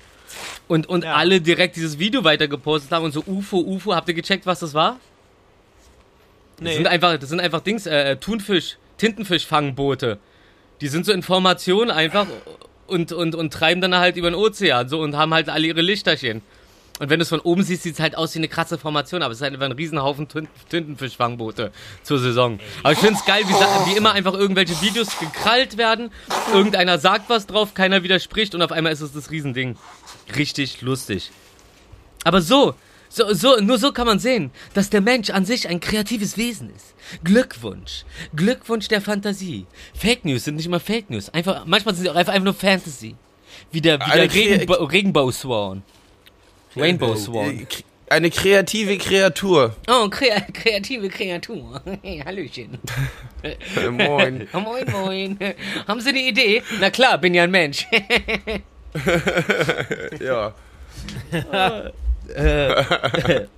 [0.67, 1.15] Und, und Ja.
[1.15, 3.95] alle direkt dieses Video weitergepostet haben und so UFO, UFO.
[3.95, 4.99] Habt ihr gecheckt, was das war?
[6.61, 10.19] Das sind einfach, das sind einfach Dings, äh, Thunfisch, Tintenfischfangboote.
[10.81, 12.27] Die sind so in Formation einfach
[12.87, 15.81] und, und, und treiben dann halt über den Ozean so und haben halt alle ihre
[15.81, 16.41] Lichterchen.
[16.99, 19.21] Und wenn du es von oben siehst, sieht es halt aus wie eine krasse Formation,
[19.21, 21.71] aber es ist halt einfach ein Riesenhaufen Tint- Tintenfischfangboote
[22.03, 22.59] zur Saison.
[22.83, 23.53] Aber ich finde es geil, wie,
[23.91, 26.11] wie immer einfach irgendwelche Videos gekrallt werden,
[26.53, 29.77] irgendeiner sagt was drauf, keiner widerspricht und auf einmal ist es das Riesending.
[30.35, 31.31] Richtig lustig.
[32.25, 32.75] Aber so,
[33.09, 36.69] so, so, nur so kann man sehen, dass der Mensch an sich ein kreatives Wesen
[36.75, 36.93] ist.
[37.23, 38.03] Glückwunsch.
[38.35, 39.65] Glückwunsch der Fantasie.
[39.95, 41.29] Fake News sind nicht immer Fake News.
[41.29, 43.15] Einfach, manchmal sind sie auch einfach, einfach nur Fantasy.
[43.71, 45.83] Wie der, wie der Kre- Regenbo Rainbow Swan.
[46.75, 47.59] Rainbow Äh, Swan.
[47.61, 47.65] äh,
[48.11, 49.75] Eine kreative Kreatur.
[49.87, 51.81] Oh, krea kreative Kreatur.
[52.03, 52.77] Hey, Hallöchen.
[53.41, 54.47] Äh, Moin.
[54.53, 55.39] Moin, moin.
[55.87, 56.61] Haben Sie eine Idee?
[56.81, 57.87] Na klar, bin ja ein Mensch.
[60.19, 60.53] Ja.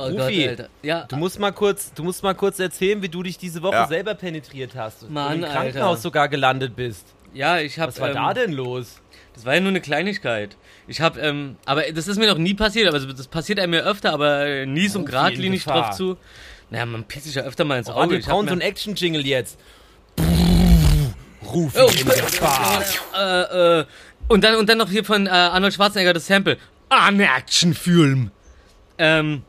[0.00, 0.68] Oh Rufi, Gott, Alter.
[0.82, 3.74] Ja, Du musst mal kurz, du musst mal kurz erzählen, wie du dich diese Woche
[3.74, 3.86] Ja.
[3.88, 6.00] selber penetriert hast und Mann, im Krankenhaus Alter.
[6.02, 7.04] sogar gelandet bist.
[7.34, 7.88] ja, ich hab.
[7.88, 9.00] Was war ähm, da denn los?
[9.34, 10.56] Das war ja nur eine Kleinigkeit.
[10.86, 13.80] Ich hab, ähm, aber das ist mir noch nie passiert, aber das passiert einem ja
[13.80, 15.10] öfter, aber äh, nie so Rufi
[15.64, 15.82] Gefahr.
[15.82, 16.16] drauf zu.
[16.70, 18.00] Naja, man pisst sich ja öfter mal ins Oh, Auge.
[18.00, 19.58] warte, wir brauchen so einen Action-Jingle jetzt.
[21.44, 22.82] Ruf Oh, in Gefahr.
[23.16, 23.84] äh, äh,
[24.28, 26.56] und dann und dann noch hier von äh, Arnold Schwarzenegger das Sample.
[26.88, 28.30] Ein Actionfilm.
[28.98, 29.42] Ähm,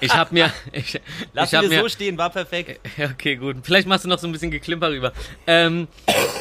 [0.00, 1.00] ich hab mir, ich,
[1.32, 2.80] Lass ich hab mir, so stehen, war perfekt.
[3.12, 3.56] Okay, gut.
[3.62, 5.12] Vielleicht machst du noch so ein bisschen Geklimper rüber.
[5.46, 5.88] Ähm,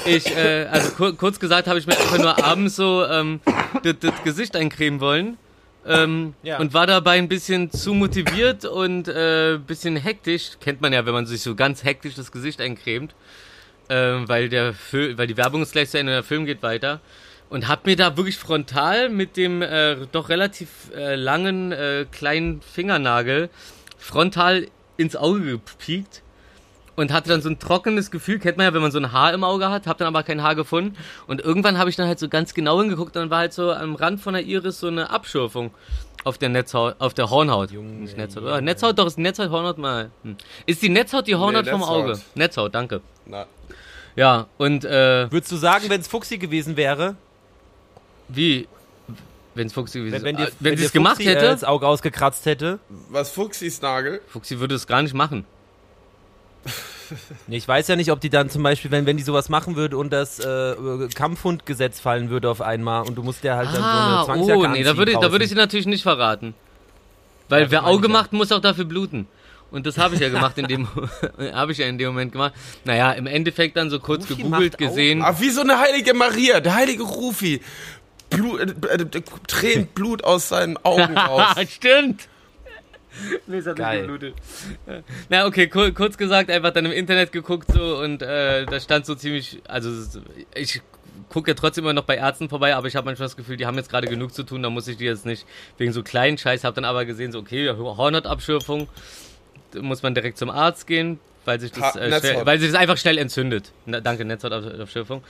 [0.06, 3.40] ich, äh, also kur kurz gesagt, habe ich mir einfach nur abends so ähm,
[3.84, 5.38] das, das Gesicht eincremen wollen.
[5.86, 6.60] Ähm, Ja.
[6.60, 10.52] Und war dabei ein bisschen zu motiviert und äh, bisschen hektisch.
[10.62, 13.16] Kennt man ja, wenn man sich so ganz hektisch das Gesicht eincremt.
[13.90, 17.02] Ähm, weil, der Fil weil die Werbung ist gleich zu Ende, der Film geht weiter.
[17.54, 22.64] Und hab mir da wirklich frontal mit dem äh, doch relativ äh, langen äh, kleinen
[22.64, 23.52] Fingernagel
[24.00, 24.66] frontal
[24.98, 26.24] ins Auge gepiekt
[26.96, 29.36] und hatte dann so ein trockenes Gefühl, kennt man ja, wenn man so ein Haar
[29.36, 32.18] im Auge hat, hab dann aber kein Haar gefunden und irgendwann habe ich dann halt
[32.18, 34.88] so ganz genau hingeguckt und dann war halt so am Rand von der Iris so
[34.88, 35.70] eine Abschürfung
[36.24, 37.70] auf der Netzhaut, auf der Hornhaut.
[37.70, 38.44] Junge, Nicht Netzhaut.
[38.46, 40.10] Oder Netzhaut, doch, ist Netzhaut, Hornhaut mal.
[40.24, 40.38] Hm.
[40.66, 42.04] Ist die Netzhaut die Hornhaut Nee, vom Netzhaut.
[42.04, 42.22] Auge?
[42.34, 43.02] Netzhaut, danke.
[43.28, 43.46] Na,
[44.16, 47.16] Ja, und äh, Würdest du sagen, wenn es Fuchsi gewesen wäre,
[48.30, 48.68] wie,
[49.56, 51.36] wenn es Fuchsi gewesen wenn, wenn, äh, dir, wenn sie dir es gemacht Fuchsi, Äh,
[51.36, 52.80] hätte, das Auge ausgekratzt hätte?
[53.10, 54.22] was Fuchsis Nagel?
[54.28, 55.46] Fuchsi würde es gar nicht machen.
[57.48, 59.98] Ich weiß ja nicht, ob die dann zum Beispiel, wenn, wenn die sowas machen würde
[59.98, 60.76] und das äh,
[61.14, 64.60] Kampfhundgesetz fallen würde auf einmal und du musst der halt dann so eine Ah, Zwangsjacke
[64.60, 66.56] oh, nee, da würde, ich- da würde ich sie natürlich nicht verraten.
[67.50, 68.18] Weil Ja, wer Auge ich ja.
[68.20, 69.28] macht, muss auch dafür bluten.
[69.70, 70.88] Und das habe ich ja gemacht in dem,
[71.54, 72.54] habe ich ja in dem Moment gemacht.
[72.86, 75.22] Naja, im Endeffekt dann so kurz Rufi gegoogelt, macht gesehen.
[75.22, 77.62] Ah, wie so eine heilige Maria, der heilige Rufi.
[78.36, 81.56] Blut, äh, äh, tränt Blut aus seinen Augen raus.
[81.70, 82.28] Stimmt.
[83.46, 84.08] Nee, es hat Geil.
[84.08, 84.36] nicht geblutet.
[85.30, 89.06] Na, okay, kur kurz gesagt, einfach dann im Internet geguckt so und äh, da stand
[89.06, 89.92] so ziemlich, also
[90.56, 90.82] ich
[91.30, 93.66] gucke ja trotzdem immer noch bei Ärzten vorbei, aber ich habe manchmal das Gefühl, die
[93.66, 95.46] haben jetzt gerade genug zu tun, da muss ich die jetzt nicht
[95.78, 98.88] wegen so kleinen Scheiß, habe dann aber gesehen, so okay, Hornhautabschürfung,
[99.72, 102.80] da muss man direkt zum Arzt gehen, weil sich das, äh, schnell, weil sich das
[102.80, 103.72] einfach schnell entzündet.
[103.86, 105.24] Na, danke, Netzhautabschürfung.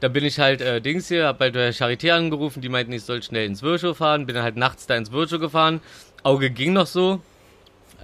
[0.00, 3.02] Da bin ich halt äh, Dings hier, hab bei der Charité angerufen, die meinten, ich
[3.04, 5.80] soll schnell ins Virchow fahren, bin dann halt nachts da ins Virchow gefahren.
[6.22, 7.20] Auge ging noch so,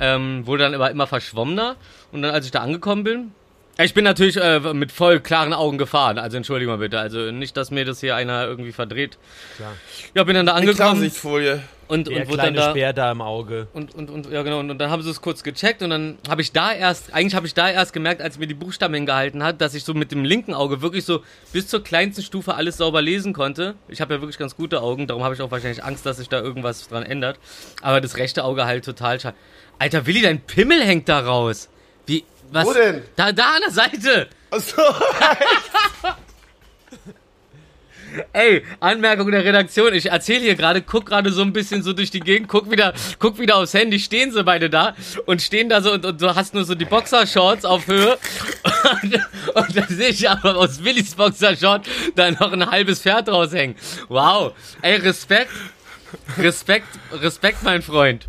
[0.01, 1.77] ähm, wurde dann aber immer verschwommener
[2.13, 3.33] und dann als ich da angekommen bin,
[3.85, 7.57] ich bin natürlich äh, mit voll klaren Augen gefahren, also entschuldigung mal bitte, also nicht,
[7.57, 9.19] dass mir das hier einer irgendwie verdreht.
[9.57, 9.73] Klar.
[10.15, 11.63] Ja, bin dann da Eine angekommen Klarsichtfolie.
[11.89, 13.69] und, Der und wurde dann da Speer da im Auge.
[13.73, 14.59] und, und, und, ja, genau.
[14.61, 17.35] Und, und dann haben sie es kurz gecheckt und dann habe ich da erst, eigentlich
[17.35, 20.13] habe ich da erst gemerkt, als mir die Buchstaben hingehalten hat, dass ich so mit
[20.13, 23.75] dem linken Auge wirklich so bis zur kleinsten Stufe alles sauber lesen konnte.
[23.89, 26.29] Ich habe ja wirklich ganz gute Augen, darum habe ich auch wahrscheinlich Angst, dass sich
[26.29, 27.39] da irgendwas dran ändert.
[27.81, 29.37] Aber das rechte Auge halt total schade.
[29.79, 31.69] Alter, Willi, dein Pimmel hängt da raus.
[32.07, 32.67] Wie, was?
[32.67, 33.03] Wo denn?
[33.17, 34.29] Da, da an der Seite.
[34.51, 34.83] Achso.
[38.33, 39.95] Ey, Anmerkung der Redaktion.
[39.95, 42.93] Ich erzähle hier gerade, guck gerade so ein bisschen so durch die Gegend, guck wieder,
[43.19, 46.35] guck wieder aufs Handy, stehen sie beide da und stehen da so und, und du
[46.35, 48.19] hast nur so die Boxershorts auf Höhe
[49.03, 49.15] und,
[49.55, 53.77] und dann sehe ich aber aus Willis Boxershort da noch ein halbes Pferd raushängen.
[54.09, 54.53] Wow.
[54.83, 55.51] Ey, Respekt.
[56.37, 58.29] Respekt, Respekt, mein Freund.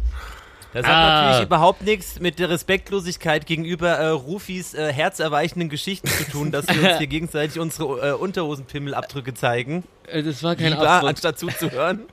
[0.73, 1.21] Das hat Ah.
[1.25, 6.67] natürlich überhaupt nichts mit der Respektlosigkeit gegenüber äh, Rufis äh, herzerweichenden Geschichten zu tun, dass
[6.67, 11.09] wir uns hier gegenseitig unsere äh, Unterhosenpimmelabdrücke zeigen, Äh, Das war kein lieber, Abdruck.
[11.09, 12.01] anstatt zuzuhören.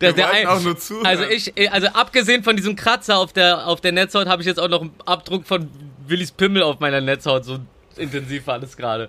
[0.00, 1.06] Der, der ein, auch nur zuhören.
[1.06, 4.46] also ich, äh, also abgesehen von diesem Kratzer auf der auf der Netzhaut habe ich
[4.46, 5.68] jetzt auch noch einen Abdruck von
[6.06, 7.44] Willis Pimmel auf meiner Netzhaut.
[7.44, 7.58] So
[7.96, 9.08] intensiv war das gerade.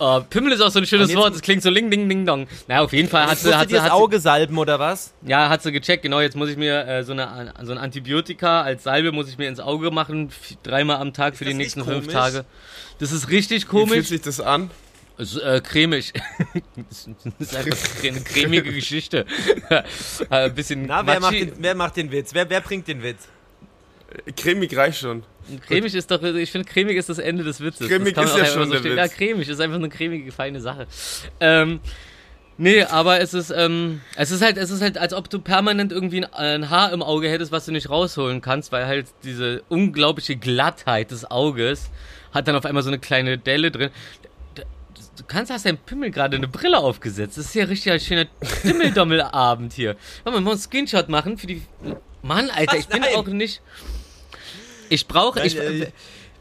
[0.00, 1.34] Äh, Pimmel ist auch so ein schönes Wort.
[1.34, 2.46] Das klingt so ling ding ding dong.
[2.66, 5.12] Na auf jeden Fall hat sie, hat sie, das Auge salben oder was?
[5.26, 6.02] ja hat sie gecheckt.
[6.02, 9.38] Genau jetzt muss ich mir äh, so eine so ein Antibiotika als Salbe muss ich
[9.38, 10.30] mir ins Auge machen
[10.62, 12.12] dreimal am Tag für die nächsten fünf komisch?
[12.12, 12.44] Tage.
[12.98, 14.08] Das ist richtig Wie fühlt komisch.
[14.08, 14.70] sich das an?
[15.20, 16.12] Es ist, äh, cremig.
[16.88, 17.08] das
[17.40, 19.26] ist einfach eine cremige Geschichte.
[19.68, 19.82] äh,
[20.30, 22.34] ein bisschen Na, wer macht, den, wer macht den Witz?
[22.34, 23.26] Wer, wer bringt den Witz?
[24.36, 25.22] Cremig reicht schon.
[25.66, 27.88] Cremig ist doch, ich finde, cremig ist das Ende des Witzes.
[27.88, 28.92] Cremig ist ja einfach schon so der stehen.
[28.92, 28.98] Witz.
[28.98, 30.86] Ja, cremig ist einfach eine cremige, feine Sache.
[31.40, 31.80] Ähm,
[32.56, 35.92] nee, aber es ist, ähm, es ist halt, es ist halt, als ob du permanent
[35.92, 39.62] irgendwie ein, ein Haar im Auge hättest, was du nicht rausholen kannst, weil halt diese
[39.68, 41.90] unglaubliche Glattheit des Auges
[42.32, 43.90] hat dann auf einmal so eine kleine Delle drin.
[44.54, 47.36] Du kannst, hast dein Pimmel gerade eine Brille aufgesetzt.
[47.36, 48.26] Das ist ja richtig ein schöner
[48.64, 49.96] Dimmeldommelabend hier.
[50.24, 51.62] Wollen wir mal einen Screenshot machen für die.
[52.22, 53.14] Mann, Alter, ich bin Nein.
[53.16, 53.60] auch nicht.
[54.90, 55.44] Ich brauche.
[55.44, 55.90] Ich, äh,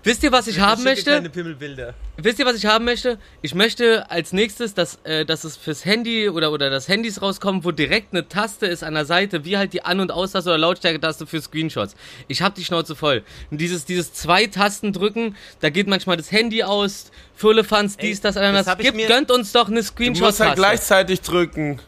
[0.07, 1.11] Wisst ihr, was ich haben schicke möchte?
[1.11, 1.93] keine Pimmelbilder.
[2.15, 3.19] Wisst ihr, was ich haben möchte?
[3.41, 7.65] Ich möchte als nächstes, dass, äh, dass es fürs Handy oder, oder das Handys rauskommen,
[7.65, 10.59] wo direkt eine Taste ist an der Seite, wie halt die An- und Aus-Taste oder
[10.59, 11.95] Lautstärke-Taste für Screenshots.
[12.29, 13.21] Ich hab die Schnauze voll.
[13.51, 18.35] Und dieses, dieses zwei Tasten drücken, da geht manchmal das Handy aus, Füllefanz, dies, das,
[18.35, 20.55] das ich Gibt, gönnt uns doch eine Du musst halt Screenshot-Taste.
[20.55, 21.81] gleichzeitig drücken.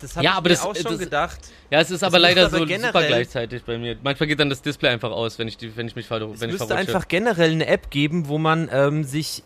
[0.00, 1.38] Das habe Ja, ich aber mir das- auch schon das- gedacht.
[1.70, 3.96] ja, es ist aber müsste leider aber so generell- super gleichzeitig bei mir.
[4.02, 6.40] Manchmal geht dann das Display einfach aus, wenn ich, die, wenn ich mich ver Es
[6.40, 9.42] wenn ich müsste einfach generell eine App geben, wo man ähm, sich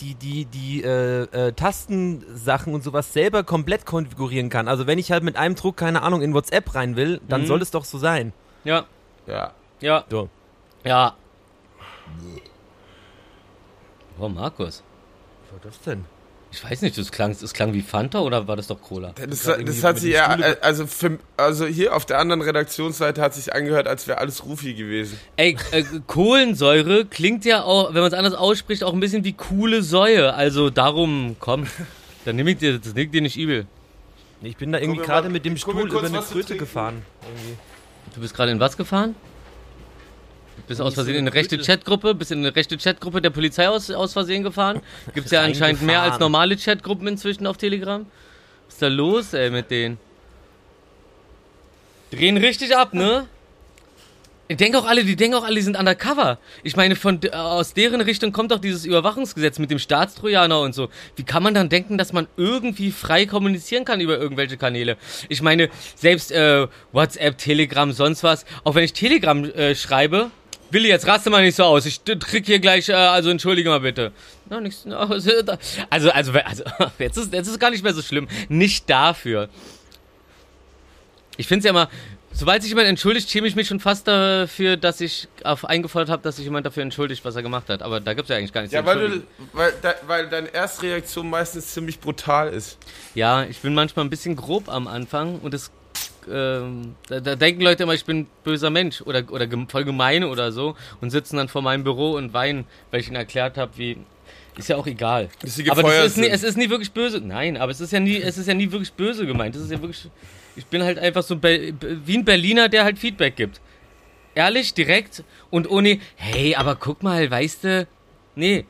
[0.00, 4.68] die, die, die äh, äh, Tastensachen und sowas selber komplett konfigurieren kann.
[4.68, 7.46] Also wenn ich halt mit einem Druck, keine Ahnung, in WhatsApp rein will, dann Mhm.
[7.46, 8.32] soll es doch so sein.
[8.64, 8.84] Ja,
[9.26, 9.52] Ja.
[9.80, 10.28] ja, So.
[10.84, 11.16] ja.
[14.18, 14.82] Oh, Markus.
[15.44, 16.04] Was war das denn?
[16.54, 19.12] Ich weiß nicht, das klang, das klang wie Fanta oder war das doch Cola?
[19.16, 23.20] Das, das irgendwie hat sich ja, äh, also, für, also hier auf der anderen Redaktionsseite
[23.20, 25.18] hat sich angehört, als wäre alles Rufi gewesen.
[25.36, 29.32] Ey, äh, Kohlensäure klingt ja auch, wenn man es anders ausspricht, auch ein bisschen wie
[29.32, 30.32] coole Säue.
[30.32, 31.66] Also darum, komm,
[32.24, 33.66] dann nehme ich dir, das liegt dir nicht übel.
[34.40, 37.02] Ich bin da irgendwie gerade mit dem Stuhl über eine Kröte gefahren.
[37.22, 37.58] Irgendwie.
[38.14, 39.16] Du bist gerade in was gefahren?
[40.64, 41.58] Du bist aus Versehen in eine rechte.
[41.58, 44.80] Chatgruppe, bist in eine rechte Chatgruppe der Polizei aus, aus Versehen gefahren.
[45.12, 48.06] Gibt's ja anscheinend mehr als normale Chatgruppen inzwischen auf Telegram.
[48.66, 49.98] Was ist da los, ey, mit denen?
[52.10, 53.26] Drehen richtig ab, ne?
[54.48, 56.38] Ich denke auch alle, die denken auch alle, die sind undercover.
[56.62, 60.88] Ich meine, von aus deren Richtung kommt doch dieses Überwachungsgesetz mit dem Staatstrojaner und so.
[61.16, 64.96] Wie kann man dann denken, dass man irgendwie frei kommunizieren kann über irgendwelche Kanäle?
[65.28, 68.44] Ich meine, selbst äh, WhatsApp, Telegram, sonst was.
[68.64, 70.30] Auch wenn ich Telegram äh, schreibe,
[70.70, 71.86] Willi, jetzt raste mal nicht so aus.
[71.86, 74.12] Ich krieg hier gleich, äh, also entschuldige mal bitte.
[74.48, 75.30] Na, nichts, also,
[75.90, 76.64] also, also,
[76.98, 78.28] jetzt, ist, jetzt ist es gar nicht mehr so schlimm.
[78.48, 79.48] Nicht dafür.
[81.36, 81.88] Ich finde es ja immer,
[82.34, 86.22] sobald sich jemand entschuldigt, schäme ich mich schon fast dafür, dass ich auf eingefordert habe,
[86.22, 87.82] dass sich jemand dafür entschuldigt, was er gemacht hat.
[87.82, 89.22] Aber da gibt es ja eigentlich gar nichts Ja, weil, du,
[89.52, 92.78] weil, de, weil deine Erstreaktion meistens ziemlich brutal ist.
[93.14, 95.70] Ja, ich bin manchmal ein bisschen grob am Anfang und das.
[96.30, 100.52] Ähm, da, da denken Leute immer, ich bin böser Mensch oder, oder voll gemein oder
[100.52, 103.98] so und sitzen dann vor meinem Büro und weinen, weil ich ihnen erklärt habe, wie.
[104.56, 105.28] Ist ja auch egal.
[105.40, 107.20] Dass sie Aber das ist nie, es ist nie wirklich böse.
[107.20, 109.56] Nein, aber es ist ja nie, es ist ja nie wirklich böse gemeint.
[109.56, 110.08] Das ist ja wirklich.
[110.54, 113.60] Ich bin halt einfach so wie ein Berliner, der halt Feedback gibt.
[114.36, 117.88] Ehrlich, direkt und ohne, hey, aber guck mal, weißt du.
[118.36, 118.64] Nee.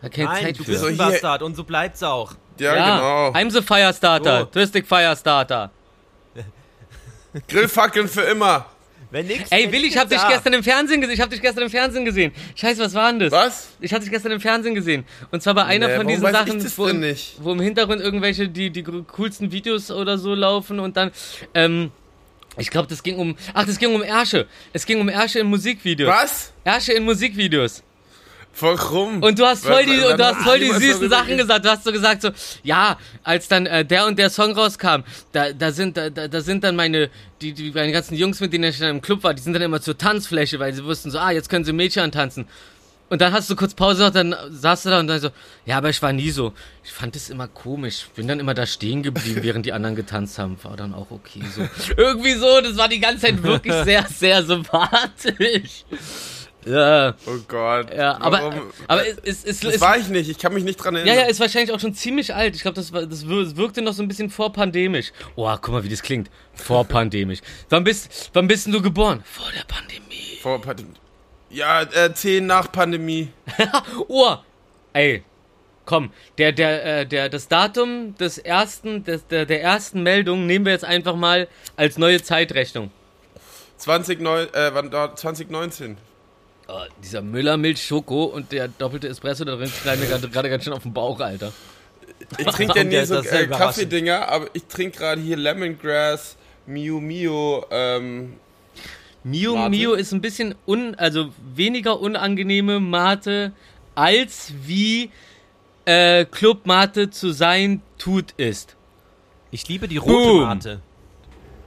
[0.00, 0.72] Da keine Nein, Zeit du für.
[0.72, 2.32] bist ein Bastard und so bleibt's auch.
[2.58, 3.38] Ja, ja, genau.
[3.38, 4.40] I'm the Firestarter.
[4.40, 4.44] So.
[4.46, 5.70] Twistic Firestarter.
[7.48, 8.66] Grillfackeln für immer.
[9.10, 10.28] Wenn nix, Ey, Willi, ich hab dich da.
[10.28, 11.14] gestern im Fernsehen gesehen.
[11.14, 12.32] Ich hab dich gestern im Fernsehen gesehen.
[12.54, 13.32] Scheiße, was war denn das?
[13.32, 13.68] Was?
[13.80, 15.04] Ich hab dich gestern im Fernsehen gesehen.
[15.32, 16.84] Und zwar bei einer Nee, von diesen Sachen, wo,
[17.44, 21.10] wo im Hintergrund irgendwelche die, die coolsten Videos oder so laufen und dann,
[21.54, 21.90] ähm,
[22.56, 24.46] ich glaube, das ging um, ach, das ging um Ärsche.
[24.72, 26.08] Es ging um Ärsche in Musikvideos.
[26.08, 26.52] Was?
[26.64, 27.82] Ärsche in Musikvideos.
[28.58, 29.22] Warum?
[29.22, 31.64] Und du hast voll die, und du hast voll die süßen Sachen ge- gesagt.
[31.64, 32.30] Du hast so gesagt so,
[32.62, 36.64] ja, als dann äh, der und der Song rauskam, da, da sind, da, da sind
[36.64, 37.10] dann meine,
[37.40, 39.62] die, die, meine ganzen Jungs, mit denen ich dann im Club war, die sind dann
[39.62, 42.46] immer zur Tanzfläche, weil sie wussten so, ah, jetzt können sie Mädchen antanzen.
[43.08, 45.30] Und dann hast du kurz Pause gemacht, dann saß du da und dann so,
[45.66, 46.52] ja, aber ich war nie so.
[46.84, 48.06] Ich fand es immer komisch.
[48.14, 50.56] Bin dann immer da stehen geblieben, während die anderen getanzt haben.
[50.62, 51.62] War dann auch okay so.
[51.96, 55.84] Irgendwie so, das war die ganze Zeit wirklich sehr, sehr sympathisch.
[56.66, 57.94] Ja, Oh Gott.
[57.94, 58.70] ja, aber, Warum?
[58.86, 60.28] aber es, es, es, das es war ich nicht.
[60.28, 61.18] Ich kann mich nicht dran ja, erinnern.
[61.20, 62.54] ja, ist wahrscheinlich auch schon ziemlich alt.
[62.54, 65.12] Ich glaube, das, war- das wirkte noch so ein bisschen vorpandemisch.
[65.36, 66.30] Oh, guck mal, wie das klingt.
[66.54, 67.40] Vorpandemisch.
[67.70, 69.22] wann, bist, wann bist denn du geboren?
[69.24, 70.38] Vor der Pandemie.
[70.42, 70.94] Vor Pandemie.
[71.48, 73.28] Ja, äh, 10 nach Pandemie.
[74.08, 74.36] Oh,
[74.92, 75.24] ey,
[75.86, 80.64] komm, der, der, äh, der, das Datum des ersten, des, der, der ersten Meldung nehmen
[80.66, 82.90] wir jetzt einfach mal als neue Zeitrechnung.
[83.78, 85.16] 2009, äh, wann da?
[85.16, 85.96] 2019.
[86.72, 90.62] Oh, dieser Müllermilch Schoko und der doppelte Espresso da drin knallt mir gerade gerade ganz
[90.62, 91.52] schön auf den Bauch, Alter.
[92.38, 93.48] Ich trinke ja nie so äh.
[93.48, 98.34] Kaffeedinger, aber ich trinke gerade hier Lemongrass, Miu Miu, ähm,
[99.24, 99.70] Mio Mate?
[99.70, 103.52] Mio ist ein bisschen un, also weniger unangenehme Mate
[103.96, 105.10] als wie
[105.86, 108.76] äh, Club Mate zu sein tut ist.
[109.50, 110.40] Ich liebe die rote Boom.
[110.42, 110.80] Mate.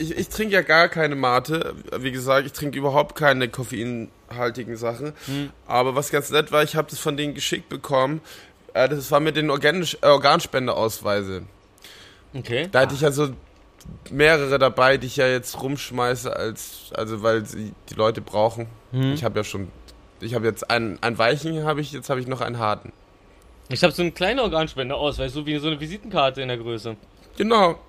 [0.03, 1.75] Ich, ich trinke ja gar keine Mate.
[1.97, 5.13] Wie gesagt, ich trinke überhaupt keine koffeinhaltigen Sachen.
[5.25, 5.51] Hm.
[5.65, 8.21] Aber was ganz nett war, ich habe das von denen geschickt bekommen.
[8.73, 11.43] Äh, das war mit den Organisch äh, Organspendeausweise.
[12.33, 12.67] Okay.
[12.71, 13.29] Da hatte ich ja so
[14.09, 18.67] mehrere dabei, die ich ja jetzt rumschmeiße, als also weil sie die Leute brauchen.
[18.91, 19.13] Hm.
[19.13, 19.69] Ich habe ja schon,
[20.19, 22.91] ich habe jetzt einen, einen weichen, habe ich jetzt habe ich noch einen harten.
[23.69, 26.95] Ich habe so einen kleinen Organspendeausweis, so wie so eine Visitenkarte in der Größe.
[27.37, 27.79] Genau.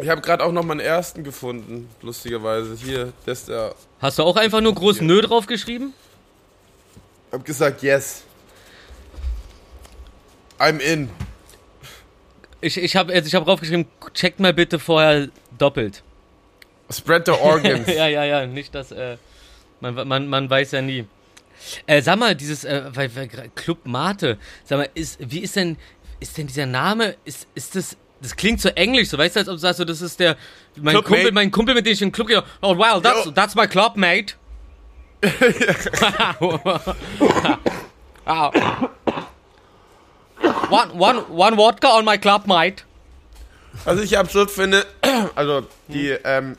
[0.00, 2.76] Ich habe gerade auch noch meinen ersten gefunden, lustigerweise.
[2.76, 3.74] Hier, das ist der.
[4.00, 5.94] Hast du auch einfach nur groß Nö drauf geschrieben?
[7.32, 8.24] Hab gesagt, yes.
[10.58, 11.10] I'm in.
[12.60, 15.28] Ich, ich habe ich hab draufgeschrieben, checkt mal bitte vorher
[15.58, 16.02] doppelt.
[16.90, 17.86] Spread the organs.
[17.94, 19.16] ja, ja, ja, nicht das, äh,
[19.80, 21.06] man, man, man weiß ja nie.
[21.86, 22.90] Äh, sag mal, dieses äh,
[23.54, 25.76] Club Mate, sag mal, ist, wie ist denn,
[26.20, 29.48] ist denn dieser Name, ist, ist das, das klingt so englisch, so weißt du, als
[29.48, 30.36] ob du sagst, so, das ist der,
[30.76, 31.34] mein Club Kumpel, Mate.
[31.34, 33.30] mein Kumpel, mit dem ich in den Club gehe, oh wow, that's, Yo.
[33.32, 34.34] that's my club mate.
[38.28, 38.50] Ah.
[40.68, 42.82] one, one, one vodka on my club mate.
[43.84, 44.84] Was ich absurd finde,
[45.36, 46.56] also die ähm,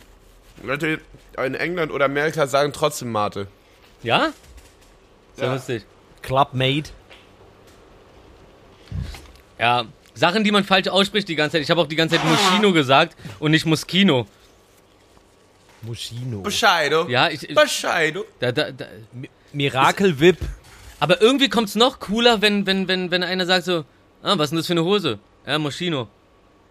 [0.63, 1.01] Leute
[1.43, 3.47] in England oder Amerika sagen trotzdem Mate.
[4.01, 4.31] Ja?
[5.35, 5.53] Sehr Ja.
[5.55, 5.85] lustig.
[6.21, 6.91] Clubmate.
[9.59, 9.85] Ja,
[10.17, 11.61] Sachen, die man falsch ausspricht die ganze Zeit.
[11.63, 14.25] Ich habe auch die ganze Zeit Moschino gesagt und nicht Moschino.
[15.81, 16.41] Moschino.
[16.41, 17.07] Bescheido.
[17.07, 18.25] Ja, ich, ich Bescheido.
[18.39, 18.85] da, da, da.
[19.53, 20.37] Miracle Whip.
[20.99, 23.85] Aber irgendwie kommt's noch cooler, wenn, wenn, wenn, wenn einer sagt so,
[24.23, 25.19] ah, was ist denn das für eine Hose?
[25.45, 26.07] Ja, Moschino.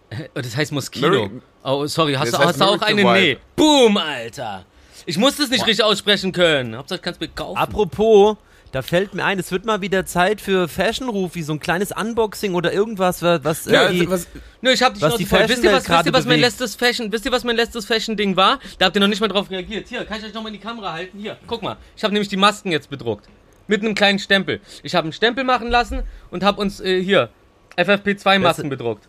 [0.09, 1.29] Äh, Das heißt Moschino.
[1.63, 3.03] Oh, sorry, hast, Das du, hast du auch eine?
[3.03, 3.37] Nee.
[3.55, 4.65] Boom, Alter.
[5.05, 6.75] Ich muss das nicht richtig aussprechen können.
[6.75, 7.57] Hauptsache, ich kann's mir kaufen.
[7.57, 8.35] Apropos,
[8.71, 11.91] da fällt mir ein, es wird mal wieder Zeit für Fashion Rufi, so ein kleines
[11.91, 14.27] Unboxing oder irgendwas, was, was Ja, irgendwie- was,
[14.61, 15.47] Nö, ich hab dich was noch die voll.
[15.47, 18.35] Wisst ihr, was, wisst ihr, was mein letztes Fashion, wisst ihr, was mein letztes Fashion-Ding
[18.35, 18.59] war?
[18.79, 19.87] Da habt ihr noch nicht mal drauf reagiert.
[19.87, 21.17] Hier, kann ich euch noch mal in die Kamera halten?
[21.19, 21.77] Hier, guck mal.
[21.95, 23.25] Ich habe nämlich die Masken jetzt bedruckt.
[23.67, 24.61] Mit einem kleinen Stempel.
[24.83, 27.29] Ich habe einen Stempel machen lassen und habe uns äh, hier
[27.77, 29.07] FFP2-Masken bedruckt.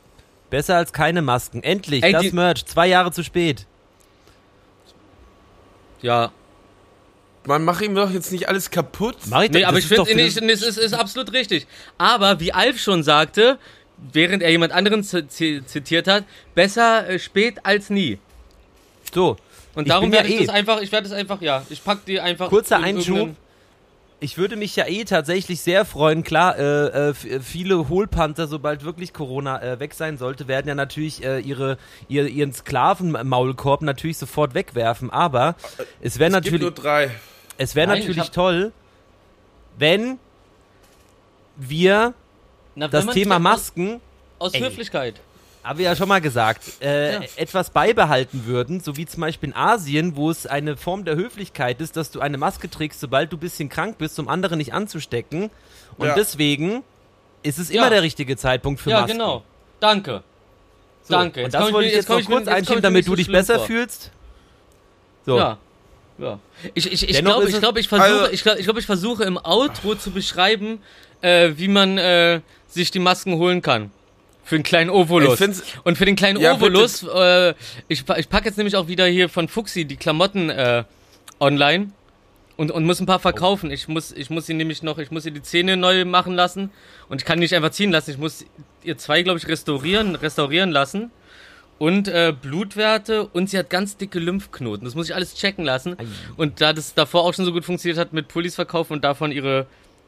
[0.51, 1.63] besser als keine Masken.
[1.63, 3.67] Endlich, Ey, das die- Merch, zwei Jahre zu spät.
[6.03, 6.31] Ja.
[7.49, 9.17] Man macht ihm doch jetzt nicht alles kaputt.
[9.29, 11.67] Mach ich Nee, aber ich finde, nee, es ist, ist absolut richtig.
[11.97, 13.59] Aber wie Alf schon sagte,
[14.13, 18.19] während er jemand anderen zitiert hat, besser äh, spät als nie.
[19.13, 19.37] So,
[19.75, 21.83] Und darum bin ja werde ich eh- das einfach, ich werde es einfach, ja, ich
[21.83, 22.51] pack die einfach.
[22.51, 23.31] Kurzer in Einschub.
[24.21, 26.25] ich würde mich ja eh tatsächlich sehr freuen.
[26.25, 30.75] Klar, äh, äh, äh, viele Hohlpanther, sobald wirklich Corona äh, weg sein sollte, werden ja
[30.75, 35.09] natürlich äh, ihre, ihr, ihren Sklavenmaulkorb natürlich sofort wegwerfen.
[35.11, 35.57] Aber
[36.03, 37.11] es wäre es gibt nur natürlich, drei.
[37.59, 38.73] Es wäre natürlich toll,
[39.77, 40.19] wenn
[41.57, 42.15] wir
[42.75, 44.01] Na, wenn das Thema Masken
[44.39, 44.61] Aus Ey.
[44.61, 45.21] Höflichkeit.
[45.65, 47.21] haben wir ja schon mal gesagt, äh, Ja.
[47.37, 51.81] etwas beibehalten würden, so wie zum Beispiel in Asien, wo es eine Form der Höflichkeit
[51.81, 54.73] ist, dass du eine Maske trägst, sobald du ein bisschen krank bist, um andere nicht
[54.73, 55.51] anzustecken.
[55.97, 56.15] Und Ja.
[56.15, 56.83] deswegen
[57.43, 57.91] ist es immer Ja.
[57.91, 59.19] der richtige Zeitpunkt für Ja, Masken.
[59.19, 59.43] genau.
[59.81, 60.23] Danke.
[61.03, 61.41] So, Danke.
[61.41, 63.17] Und Jetzt das komm ich wollte ich jetzt jetzt noch kurz einschieben, damit du so
[63.17, 63.67] dich besser vor.
[63.67, 64.11] fühlst.
[65.27, 65.39] So.
[65.39, 65.59] Ja.
[66.19, 66.39] Ja.
[66.75, 69.25] Ich, ich, ich glaube, ich, glaub, ich, versuche, Also- ich, glaub, ich, glaub, ich versuche
[69.25, 70.81] im Outro zu beschreiben,
[71.21, 73.91] äh, wie man äh, sich die Masken holen kann.
[74.45, 75.39] Für einen kleinen Ovolus.
[75.85, 77.51] Und für den kleinen Ja, Ovolus, äh,
[77.87, 80.85] ich, ich packe jetzt nämlich auch wieder hier von Fuxi die Klamotten äh,
[81.39, 81.91] online
[82.57, 83.71] und, und muss ein paar verkaufen.
[83.71, 86.71] Ich muss, ich muss sie nämlich noch, ich muss ihr die Zähne neu machen lassen
[87.11, 88.11] und ich kann die nicht einfach ziehen lassen.
[88.11, 88.45] Ich muss
[88.83, 91.11] ihr zwei, glaube ich, restaurieren, restaurieren lassen.
[91.79, 94.85] Und äh, Blutwerte und sie hat ganz dicke Lymphknoten.
[94.85, 95.97] Das muss ich alles checken lassen.
[96.37, 99.31] Und da das davor auch schon so gut funktioniert hat mit Pullis verkaufen und davon
[99.31, 99.67] ihre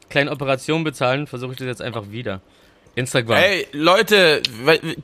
[0.09, 2.41] kleinen Operationen bezahlen, versuche ich das jetzt einfach wieder.
[2.95, 3.37] Instagram.
[3.37, 4.41] Ey, Leute,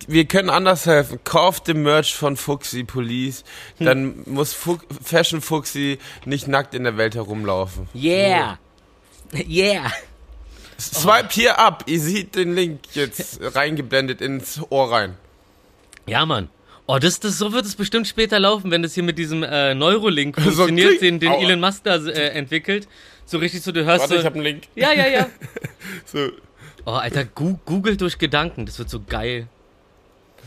[0.07, 1.19] wir können anders helfen.
[1.23, 3.45] Kauft den Merch von Fuxi Police,
[3.79, 7.87] dann muss Fu Fashion Fuxi nicht nackt in der Welt herumlaufen.
[7.95, 8.59] Yeah.
[9.33, 9.91] Yeah.
[10.79, 15.15] Swipe hier ab, ihr seht den Link jetzt reingeblendet ins Ohr rein.
[16.05, 16.49] Ja, Mann.
[16.87, 19.75] Oh, das, das, so wird es bestimmt später laufen, wenn das hier mit diesem äh,
[19.75, 20.99] Neurolink So funktioniert, klick.
[21.01, 21.41] den, den Aua.
[21.41, 22.87] Elon Musk da äh, entwickelt.
[23.25, 24.63] So richtig so, du hörst Warte, so, ich hab einen Link.
[24.75, 25.29] Ja, ja, ja.
[26.05, 26.29] So,
[26.85, 29.47] Oh, Alter, Google durch Gedanken, das wird so geil.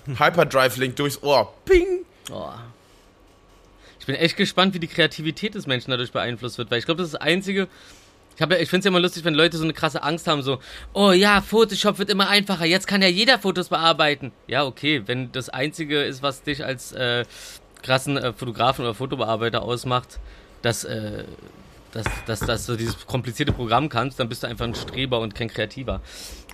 [0.07, 1.53] Hyperdrive-Link durchs Ohr.
[1.67, 2.07] Ping!
[2.33, 2.49] Oh.
[3.99, 7.03] Ich bin echt gespannt, wie die Kreativität des Menschen dadurch beeinflusst wird, weil ich glaube,
[7.03, 7.69] das ist das Einzige.
[8.37, 10.27] Ich, hab ja, ich finde es ja immer lustig, wenn Leute so eine krasse Angst
[10.27, 10.61] haben, so,
[10.95, 14.33] oh ja, Photoshop wird immer einfacher, jetzt kann ja jeder Fotos bearbeiten.
[14.47, 17.25] Ja, okay, wenn das Einzige ist, was dich als äh,
[17.83, 20.21] krassen äh, Fotografen oder Fotobearbeiter ausmacht,
[20.63, 21.25] dass, äh,
[21.93, 25.35] dass, dass, dass du dieses komplizierte Programm kannst, dann bist du einfach ein Streber und
[25.35, 26.01] kein Kreativer.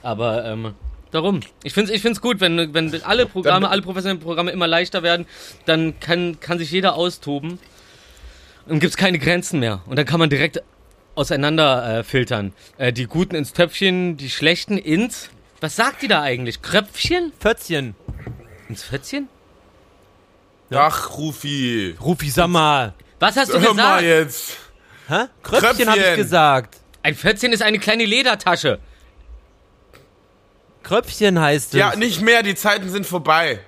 [0.02, 0.74] Aber, ähm,
[1.10, 1.40] darum.
[1.62, 5.02] Ich finde es ich find's gut, wenn, wenn alle Programme, alle professionellen Programme immer leichter
[5.02, 5.26] werden,
[5.64, 7.58] dann kann, kann sich jeder austoben
[8.66, 9.82] und gibt es keine Grenzen mehr.
[9.86, 10.62] Und dann kann man direkt
[11.16, 12.52] auseinander äh, filtern.
[12.78, 15.30] Äh, die Guten ins Töpfchen, die Schlechten ins.
[15.60, 16.62] Was sagt die da eigentlich?
[16.62, 17.32] Kröpfchen?
[17.40, 17.94] Fötzchen.
[18.68, 19.28] Ins Fötzchen?
[20.70, 21.96] Ach, Rufi.
[22.00, 22.94] Rufi, sag mal.
[23.20, 24.02] Was hast du Hör mal gesagt?
[24.02, 24.56] jetzt.
[25.08, 25.24] Hä?
[25.42, 26.16] Kröpfchen habe ich Kröpfchen.
[26.16, 26.76] gesagt.
[27.02, 28.80] Ein Fötzchen ist eine kleine Ledertasche.
[30.82, 31.78] Kröpfchen heißt es.
[31.78, 33.60] Ja, nicht mehr, die Zeiten sind vorbei.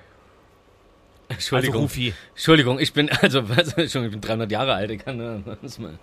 [1.29, 1.81] Also Entschuldigung.
[1.83, 2.13] Rufi.
[2.35, 4.91] Entschuldigung, ich bin, also, was, Entschuldigung, ich bin 300 Jahre alt.
[4.91, 5.97] Ich kann, das mal.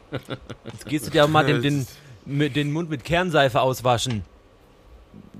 [0.72, 1.86] Jetzt gehst du dir auch mal den,
[2.26, 4.24] den, den Mund mit Kernseife auswaschen.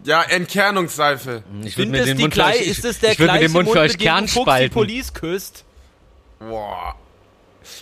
[0.05, 1.43] Ja, Entkernungsseife.
[1.65, 3.53] Ich Sind mir den Mund für klei- euch- ist das der ich würd mir den
[3.53, 4.71] Mund für euch Kernspalten.
[4.73, 5.65] Police küsst?
[6.39, 6.95] Boah.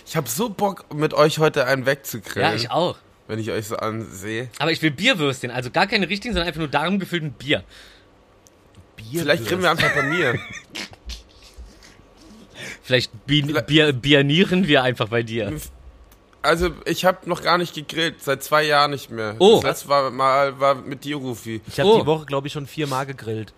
[0.07, 2.49] Ich hab so Bock, mit euch heute einen wegzugrillen.
[2.49, 2.97] Ja, ich auch.
[3.27, 4.49] Wenn ich euch so ansehe.
[4.59, 7.63] Aber ich will Bierwürstchen, also gar keine richtigen, sondern einfach nur darum gefüllten Bier.
[8.95, 10.39] Bier Vielleicht grillen wir einfach bei mir.
[12.85, 15.51] Vielleicht bi Bier bianieren wir einfach bei dir.
[16.43, 19.35] Also, ich habe noch gar nicht gegrillt, seit zwei Jahren nicht mehr.
[19.39, 19.55] Oh.
[19.55, 21.61] Das letzte war, mal war mit dir, Rufi.
[21.67, 21.99] Ich habe Oh.
[22.01, 23.53] die Woche, glaube ich, schon viermal gegrillt.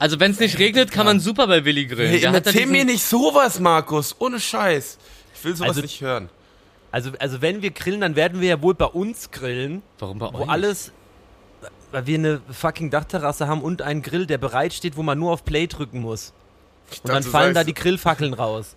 [0.00, 2.20] Also wenn es nicht regnet, kann man super bei Willi grillen.
[2.20, 4.16] Da erzähl diesen- mir nicht sowas, Markus.
[4.18, 4.98] Ohne Scheiß.
[5.36, 6.28] Ich will sowas Also- nicht hören.
[6.90, 10.28] Also, also wenn wir grillen, dann werden wir ja wohl bei uns grillen, Warum bei
[10.32, 10.48] wo euch?
[10.48, 10.90] alles,
[11.92, 15.30] weil wir eine fucking Dachterrasse haben und einen Grill, der bereit steht, wo man nur
[15.30, 16.32] auf Play drücken muss.
[16.92, 18.76] Ich Und dann fallen da die Grillfackeln raus.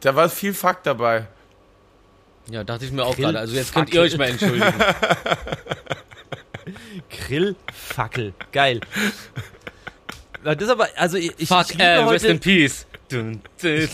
[0.00, 1.26] Da war viel Fakt dabei.
[2.50, 3.38] Ja, dachte ich mir auch gerade.
[3.38, 4.74] Also jetzt könnt ihr euch mal entschuldigen.
[7.10, 8.34] Grillfackel.
[8.50, 8.80] Geil.
[10.44, 12.86] Das ist aber, also ich, ich Fuck, liebe äh, rest in peace.
[13.08, 13.88] Wir,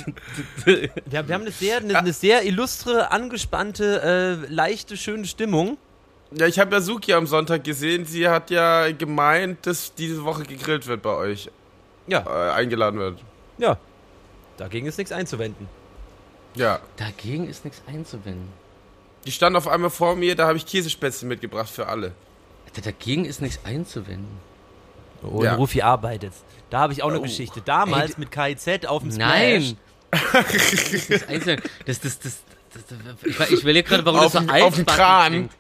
[1.18, 5.76] haben, wir haben eine sehr, eine, eine sehr illustre, angespannte, äh, leichte, schöne Stimmung.
[6.30, 8.04] Ja, ich habe ja Suki am Sonntag gesehen.
[8.04, 11.50] Sie hat ja gemeint, dass diese Woche gegrillt wird bei euch.
[12.08, 13.22] Ja, Äh, eingeladen wird.
[13.58, 13.76] ja.
[14.56, 15.68] Dagegen ist nichts einzuwenden.
[16.56, 16.80] Ja.
[16.96, 18.48] Dagegen ist nichts einzuwenden.
[19.24, 22.12] Die stand auf einmal vor mir, da habe ich Käsespätzle mitgebracht für alle.
[22.66, 24.26] Alter, Dagegen ist nichts einzuwenden.
[25.22, 25.54] Oh, Ja.
[25.54, 26.32] Rufi arbeitet.
[26.70, 27.22] Da habe ich auch eine Oh.
[27.22, 27.60] Geschichte.
[27.60, 29.28] Damals Ey, mit KIZ auf dem Splash.
[29.28, 29.76] Nein!
[30.10, 30.22] das.
[31.86, 32.42] Das, das, das,
[32.72, 35.50] das, das, ich, ich überlege gerade, warum Auf das so dem- auf dem Kran.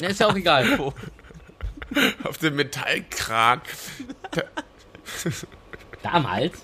[0.00, 0.78] ist ja auch egal.
[2.24, 3.60] Auf dem Metallkran.
[6.02, 6.58] Damals.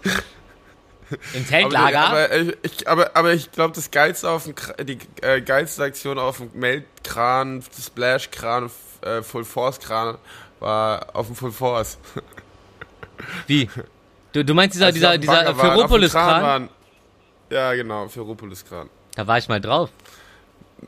[1.10, 2.00] Im Aber, Zeltlager.
[2.00, 4.54] aber, äh, ich, aber, aber ich glaube, das geilste auf dem,
[4.86, 8.70] die äh, geilste Aktion auf dem Meltkran, Splashkran,
[9.02, 10.18] äh, Full Force Kran
[10.60, 11.98] war auf dem Full Force.
[13.46, 13.68] Wie?
[14.32, 16.68] Du, du meinst dieser, Als dieser, dieser Ferropolis-Kran?
[17.50, 18.88] Ja, genau, Ferropolis Kran.
[19.14, 19.90] Da war ich mal drauf.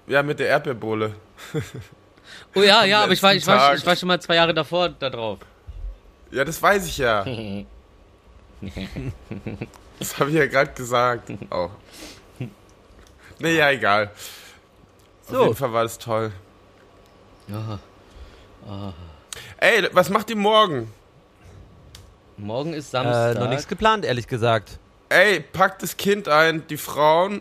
[0.06, 1.14] Ja, mit der Erdbeerbohle.
[2.54, 4.88] Oh ja, ja, aber ich war, ich, war, ich war schon mal zwei Jahre davor
[4.88, 5.38] da drauf.
[6.30, 7.24] Ja, das weiß ich ja.
[9.98, 11.30] Das habe ich ja gerade gesagt.
[11.50, 11.70] Auch.
[13.38, 14.10] Nee, ja, egal.
[15.26, 15.42] Auf So.
[15.44, 16.32] jeden Fall war das toll.
[17.48, 17.78] Ja.
[19.58, 20.92] Ey, was macht ihr morgen?
[22.36, 23.38] Morgen ist Äh, Samstag.
[23.38, 24.78] noch nichts geplant, ehrlich gesagt.
[25.08, 27.40] Ey, packt das Kind ein, die Frauen,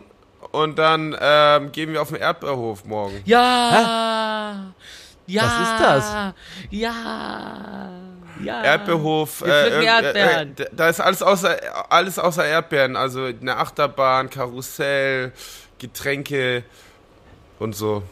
[0.52, 3.20] und dann ähm, gehen wir auf den Erdbeerhof morgen.
[3.24, 4.72] Ja!
[5.26, 5.42] Ja!
[5.42, 6.34] Was ist das?
[6.70, 7.90] Ja!
[8.46, 8.62] Ja!
[8.62, 9.42] Erdbeerhof.
[9.42, 10.56] Äh, Erdbeeren.
[10.58, 11.56] Äh, da ist alles außer,
[11.90, 12.96] alles außer Erdbeeren.
[12.96, 15.32] Also eine Achterbahn, Karussell,
[15.78, 16.64] Getränke
[17.58, 18.02] und so.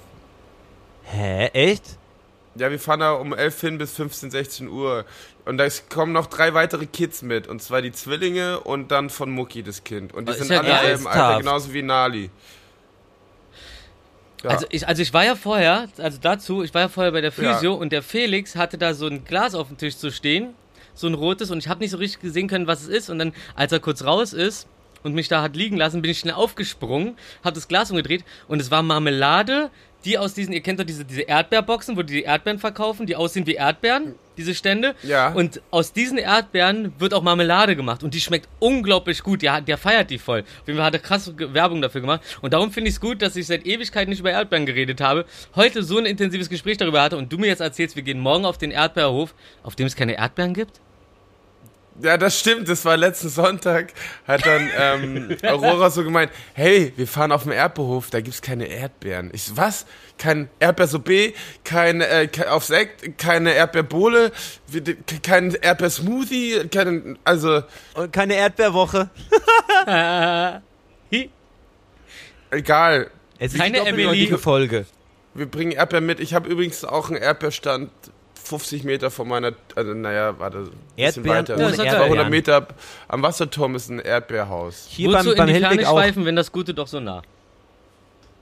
[1.05, 1.99] Hä, echt?
[2.57, 5.05] Ja, wir fahren da um 11 hin bis 15, 16 Uhr.
[5.45, 7.47] Und da kommen noch drei weitere Kids mit.
[7.47, 10.15] Und zwar die Zwillinge und dann von Mucki das Kind.
[10.15, 12.31] Und die ist sind ja alle im Alter, genauso wie Nali.
[14.45, 14.51] Ja.
[14.51, 17.33] Also ich, also ich war ja vorher, also dazu, ich war ja vorher bei der
[17.33, 17.55] Ja.
[17.55, 20.55] Physio und der Felix hatte da so ein Glas auf dem Tisch zu stehen,
[20.95, 23.19] so ein rotes und ich habe nicht so richtig gesehen können, was es ist und
[23.19, 24.69] dann, als er kurz raus ist
[25.03, 28.61] und mich da hat liegen lassen, bin ich schnell aufgesprungen, habe das Glas umgedreht und
[28.61, 29.71] es war Marmelade,
[30.05, 33.17] die aus diesen, ihr kennt doch diese, diese Erdbeerboxen, wo die, die Erdbeeren verkaufen, die
[33.17, 34.95] aussehen wie Erdbeeren, diese Stände.
[35.03, 35.33] Ja.
[35.33, 39.43] Und aus diesen Erdbeeren wird auch Marmelade gemacht und die schmeckt unglaublich gut.
[39.43, 40.41] Der, der feiert die voll.
[40.41, 42.21] Auf jeden Fall hat er krasse Werbung dafür gemacht.
[42.43, 45.25] Und darum finde ich es gut, dass ich seit Ewigkeit nicht über Erdbeeren geredet habe.
[45.55, 48.45] Heute so ein intensives Gespräch darüber hatte und du mir jetzt erzählst, wir gehen morgen
[48.45, 50.81] auf den Erdbeerhof, auf dem es keine Erdbeeren gibt?
[52.03, 52.69] Ja, das stimmt.
[52.69, 53.93] Das war letzten Sonntag.
[54.27, 58.67] Hat dann ähm, Aurora so gemeint, hey, wir fahren auf den Erdbeerhof, da gibt's keine
[58.67, 59.31] Erdbeeren.
[59.33, 59.87] Ich so, was?
[60.19, 61.35] Kein Erdbeersorbet,
[61.65, 64.33] kein, äh, kein auf Sekt, keine Erdbeerbohle,
[65.23, 67.63] kein Erdbeersmoothie, kein, also
[67.95, 69.09] Und keine Erdbeerwoche.
[69.87, 70.61] Hi.
[72.51, 73.11] egal.
[73.39, 74.05] Es ist Keine die Emily.
[74.05, 74.87] doppeldeutige Folge.
[75.35, 76.21] Wir bringen Erdbeeren mit.
[76.21, 77.91] Ich habe übrigens auch einen Erdbeerstand
[78.45, 81.55] 50 Meter von meiner, also naja, warte, ein bisschen Erdbeeren weiter.
[81.55, 82.07] ohne Das ist Erdbeeren.
[82.09, 82.67] 200 Meter
[83.09, 84.87] am Wasserturm ist ein Erdbeerhaus.
[84.91, 87.23] Hier Wozu beim, in beim die Ferne schweifen, wenn das Gute doch so nah?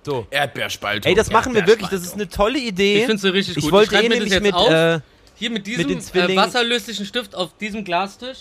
[0.05, 0.27] So.
[0.31, 1.09] Erdbeerspaltung.
[1.09, 1.89] Ey, das machen wir wirklich.
[1.91, 3.01] Das ist eine tolle Idee.
[3.01, 3.73] Ich find's so richtig Ich gut.
[3.73, 4.69] wollte schreib eh mir nämlich mit, auf.
[4.69, 5.01] äh,
[5.37, 8.39] Hier mit diesem den äh, wasserlöslichen Stift auf diesem Glastisch.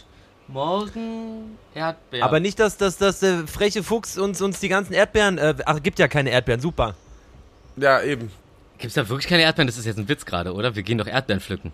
[0.47, 2.23] Morgen Erdbeeren.
[2.27, 5.81] aber nicht, dass, dass, dass der freche Fuchs uns, uns die ganzen Erdbeeren, äh, ach,
[5.81, 6.95] gibt ja keine Erdbeeren, super.
[7.77, 8.31] Ja, eben.
[8.81, 9.67] Gibt's da wirklich keine Erdbeeren?
[9.67, 10.75] Das ist jetzt ein Witz gerade, oder?
[10.75, 11.71] Wir gehen doch Erdbeeren pflücken.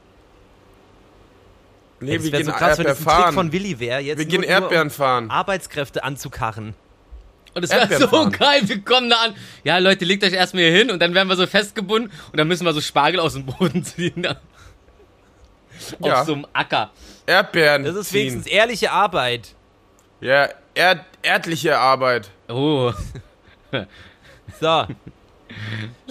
[2.00, 3.34] Nee, wir gehen so krass, wenn Erdbeer das ein Trick fahren.
[3.34, 5.24] von Willi wäre, jetzt wir nur, gehen nur Erdbeeren fahren.
[5.26, 6.76] um Arbeitskräfte anzukarren.
[7.56, 8.32] Und es wäre so Erdbeeren fahren.
[8.34, 9.36] geil, wir kommen da an.
[9.64, 12.48] Ja, Leute, legt euch erstmal hier hin und dann werden wir so festgebunden und dann
[12.48, 14.28] müssen wir so Spargel aus dem Boden ziehen.
[16.04, 16.20] Ja.
[16.22, 16.92] Auf so einem Acker.
[17.26, 17.84] Erdbeeren.
[17.84, 18.20] Das ist ziehen.
[18.20, 19.56] wenigstens ehrliche Arbeit.
[20.22, 22.30] Ja, erd erdliche Arbeit.
[22.48, 22.92] Oh.
[24.60, 24.86] So.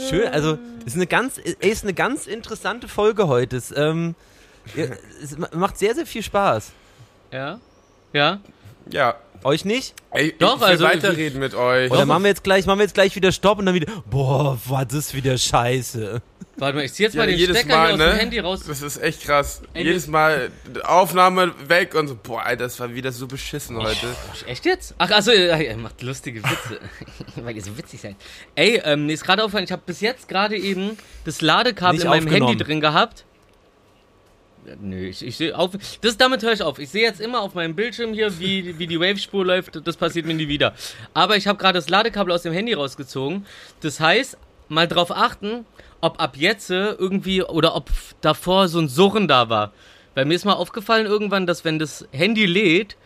[0.09, 3.57] Schön, also es ist eine ganz, ey, ist eine ganz interessante Folge heute.
[3.57, 4.15] Es, ähm,
[5.23, 6.73] es ma- macht sehr, sehr viel Spaß.
[7.33, 7.61] Ja.
[8.13, 8.41] Ja.
[8.91, 9.17] Ja.
[9.45, 9.95] Euch nicht?
[10.11, 11.91] Ey, Doch, ich will also- weiterreden mit euch.
[11.91, 14.59] Oder machen wir jetzt gleich, machen wir jetzt gleich wieder Stopp und dann wieder, boah,
[14.67, 16.21] war das wieder scheiße.
[16.59, 18.11] Warte mal, ich zieh jetzt Ja, mal den jedes Stecker Mal, hier aus ne?
[18.11, 18.61] dem Handy raus.
[18.67, 19.61] Das ist echt krass.
[19.75, 20.51] Ey, jedes Mal
[20.85, 24.07] Aufnahme weg und so, boah, Alter, das war wieder so beschissen heute.
[24.47, 24.95] Echt jetzt?
[24.97, 26.81] Ach, achso, er macht lustige Witze.
[27.37, 28.17] Weil ihr so witzig seid.
[28.55, 32.05] Ey, ähm, mir ist gerade aufgefallen, ich habe bis jetzt gerade eben das Ladekabel Nicht
[32.05, 32.29] in meinem.
[32.29, 33.25] Handy drin gehabt.
[34.81, 35.73] Nö, ich, ich sehe auf.
[36.01, 36.79] Das damit höre ich auf.
[36.79, 39.87] Ich sehe jetzt immer auf meinem Bildschirm hier, wie, wie die Wave-Spur läuft.
[39.87, 40.75] Das passiert mir nie wieder.
[41.15, 43.47] Aber ich habe gerade das Ladekabel aus dem Handy rausgezogen.
[43.81, 44.37] Das heißt,
[44.69, 45.65] mal drauf achten,
[46.07, 47.91] ob ab jetzt irgendwie oder ob
[48.21, 49.73] davor so ein Surren da war.
[50.15, 52.97] Weil mir ist mal aufgefallen irgendwann, dass wenn das Handy lädt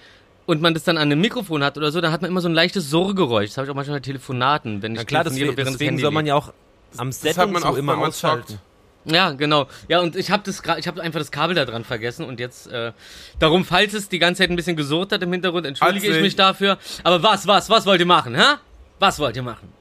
[0.46, 2.48] und man das dann an einem Mikrofon hat oder so, dann hat man immer so
[2.48, 3.48] ein leichtes Surrgeräusch.
[3.50, 5.72] Das habe ich auch manchmal bei Telefonaten, wenn ich Na klar, telefoniere, deswegen, während das
[5.74, 6.52] deswegen Handy soll man ja auch
[6.96, 8.46] am Set Das man auch, immer wenn man ausschalten.
[8.46, 8.60] zockt.
[9.06, 9.66] Ja, genau.
[9.88, 12.38] Ja, und ich habe das gra- ich habe einfach das Kabel da dran vergessen und
[12.38, 12.92] jetzt äh,
[13.38, 16.22] darum, falls es die ganze Zeit ein bisschen gesurrt hat im Hintergrund, entschuldige Hat's ich
[16.22, 16.76] mich dafür.
[17.02, 18.56] Aber was, was, was wollt ihr machen, hä?
[18.98, 19.72] Was wollt ihr machen?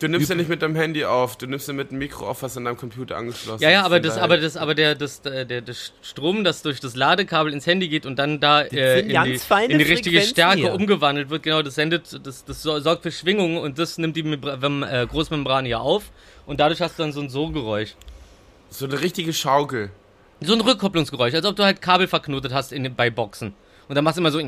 [0.00, 2.42] Du nimmst ja nicht mit deinem Handy auf, du nimmst ja mit dem Mikro auf,
[2.42, 3.86] was an deinem Computer angeschlossen Ja, ja, ist.
[3.86, 7.52] aber das, aber das, aber der, das, äh, der, das Strom, das durch das Ladekabel
[7.52, 10.72] ins Handy geht und dann da äh, in, die, in die richtige Frequenzen Stärke hier.
[10.72, 14.22] umgewandelt wird, genau, das sendet, das, das so- sorgt für Schwingungen und das nimmt die
[14.22, 16.04] Membra Mem- äh, Großmembran hier auf
[16.46, 17.96] und dadurch hast du dann so ein So-Geräusch.
[18.70, 19.90] So eine richtige Schaukel.
[20.40, 23.52] So ein Rückkopplungsgeräusch, als ob du halt Kabel verknotet hast in, den- bei Boxen.
[23.88, 24.38] Und dann machst du immer so.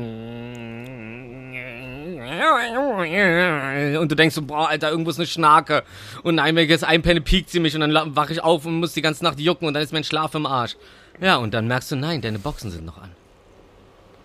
[3.99, 5.83] Und du denkst so, boah, Alter, irgendwo ist eine Schnarke.
[6.23, 8.79] Und nein, wenn ich jetzt einpenne, piekt sie mich und dann wache ich auf und
[8.79, 10.75] muss die ganze Nacht jucken und dann ist mein Schlaf im Arsch.
[11.19, 13.11] Ja, und dann merkst du, nein, deine Boxen sind noch an.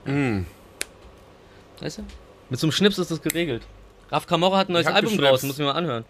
[0.06, 0.46] Mm.
[1.80, 2.02] Weißt du?
[2.48, 3.62] Mit so einem Schnips ist das geregelt.
[4.10, 5.30] Raf Camorra hat ein neues Album geschnipst.
[5.30, 6.04] draußen, muss ich mir mal anhören.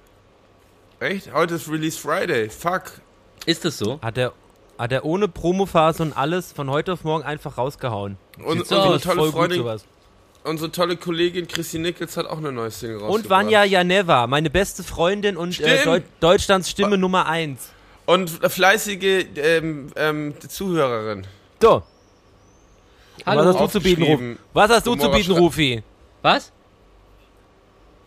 [1.01, 1.33] Echt?
[1.33, 2.49] Heute ist Release Friday.
[2.51, 3.01] Fuck.
[3.47, 4.01] Ist das so?
[4.03, 4.33] Hat er,
[4.79, 8.19] hat er ohne Promophase und alles von heute auf morgen einfach rausgehauen.
[8.45, 9.85] Und, so unsere tolle Voll gut Freundin, sowas.
[10.47, 13.25] Unsere tolle Kollegin Chrissy Nichols hat auch eine neue Single rausgebracht.
[13.25, 15.87] Und Vanya Janeva, meine beste Freundin und äh, Stimmt.
[15.87, 17.73] Deu Deutschlands Stimme Nummer 1.
[18.07, 21.27] Und fleißige ähm, ähm, Zuhörerin.
[21.61, 21.83] So,
[23.25, 23.41] Hallo.
[23.41, 24.11] was hast du zu bieten, Ruf?
[24.13, 24.39] Aufgeschrieben.
[24.53, 25.83] Was hast du zu bieten, Rufi?
[26.23, 26.53] Was?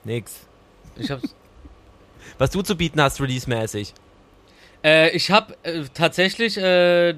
[0.03, 0.33] Nix.
[0.95, 1.35] Ich hab's.
[2.37, 3.93] Was du zu bieten hast, release-mäßig.
[4.83, 7.15] Äh, ich habe äh, tatsächlich äh,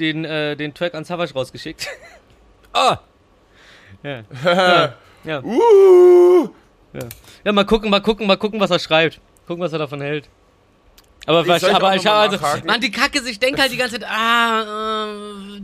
[0.00, 1.86] den, äh, den Track an Savage rausgeschickt.
[2.72, 2.94] Oh,
[4.02, 4.22] ja.
[4.44, 4.94] ja.
[5.22, 5.42] Ja.
[5.42, 6.48] Uh,
[7.44, 9.20] ja, mal gucken, mal gucken, mal gucken, was er schreibt.
[9.46, 10.30] Gucken, was er davon hält.
[11.26, 12.66] Aber, Ich was, soll ich aber ich habe also?
[12.66, 15.06] Mann, die Kacke, ich denke halt die ganze Zeit, ah,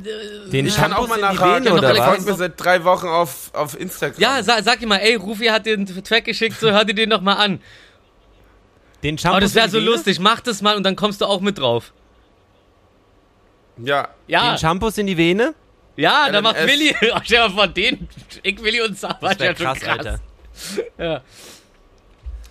[0.04, 1.64] äh, den ich kann auch mal nachhaken.
[1.64, 2.04] Vene, noch oder was?
[2.04, 4.20] Folgt mir seit drei Wochen auf, auf Instagram.
[4.20, 7.08] ja, sa sag ihm mal, ey, Rufi hat den Track geschickt, so hör dir den
[7.08, 7.60] noch mal an.
[9.02, 9.90] Den Shampoos Aber das wäre so Vene?
[9.90, 11.94] lustig, mach das mal und dann kommst du auch mit drauf.
[13.78, 14.08] Ja.
[14.26, 15.54] Ja, Den Shampoos in die Vene?
[15.96, 16.56] Ja, da macht.
[16.66, 16.94] Willi,
[17.24, 18.08] stell mal vor, den,
[18.42, 19.98] ich, Willi und Savage, Das ja schon krass, krass.
[19.98, 20.20] Alter.
[20.98, 21.20] Ja.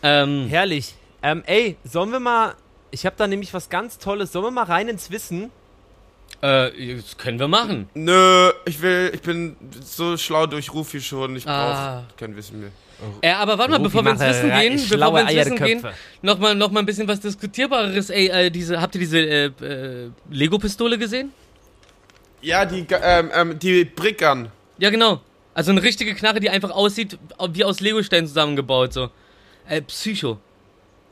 [0.04, 0.93] Ähm, Herrlich.
[1.24, 2.54] Ähm, ey, sollen wir mal.
[2.91, 4.32] Ich habe da nämlich was ganz Tolles.
[4.32, 5.52] Sollen wir mal rein ins Wissen?
[6.41, 7.89] äh, das können wir machen.
[7.93, 11.36] Nö, ich will, ich bin so schlau durch Rufi schon.
[11.36, 12.04] Ich brauche Ah.
[12.18, 12.70] kein Wissen mehr.
[13.22, 15.84] Äh, aber warte mal, Rufi bevor wir ins Wissen gehen, bevor wir ins Wissen gehen,
[16.22, 18.10] noch mal, noch mal ein bisschen was Diskutierbareres.
[18.10, 21.32] Ey, äh, diese, habt ihr diese äh, äh, Lego-Pistole gesehen?
[22.42, 24.50] Ja, die, ähm, ähm, die Brickern.
[24.78, 25.22] Ja, genau.
[25.54, 27.18] Also eine richtige Knarre, die einfach aussieht
[27.50, 29.10] wie aus Lego-Steinen zusammengebaut, so.
[29.68, 30.38] Äh, Psycho.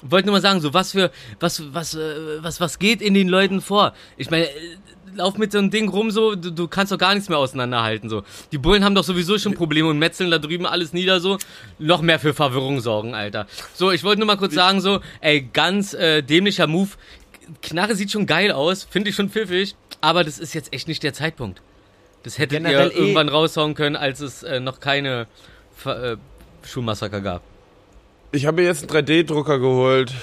[0.01, 3.29] Wollte nur mal sagen, so, was für, was, was, äh, was, was geht in den
[3.29, 3.93] Leuten vor?
[4.17, 4.51] Ich meine, äh,
[5.15, 8.09] lauf mit so einem Ding rum, so, du, du kannst doch gar nichts mehr auseinanderhalten,
[8.09, 8.23] so.
[8.51, 11.37] Die Bullen haben doch sowieso schon Probleme und metzeln da drüben alles nieder, so.
[11.79, 13.47] Noch mehr für Verwirrung sorgen, Alter.
[13.73, 16.89] So, ich wollte nur mal kurz sagen, so, ey, ganz äh, dämlicher Move.
[17.61, 21.01] Knarre sieht schon geil aus, finde ich schon pfiffig, aber das ist jetzt echt nicht
[21.01, 21.61] der Zeitpunkt.
[22.23, 25.27] Das hättet Generell ihr eh- irgendwann raushauen können, als es äh, noch keine
[25.75, 26.17] Ver äh,
[26.65, 27.41] Schulmassaker gab.
[28.31, 30.13] Ich habe mir jetzt einen 3D-Drucker geholt.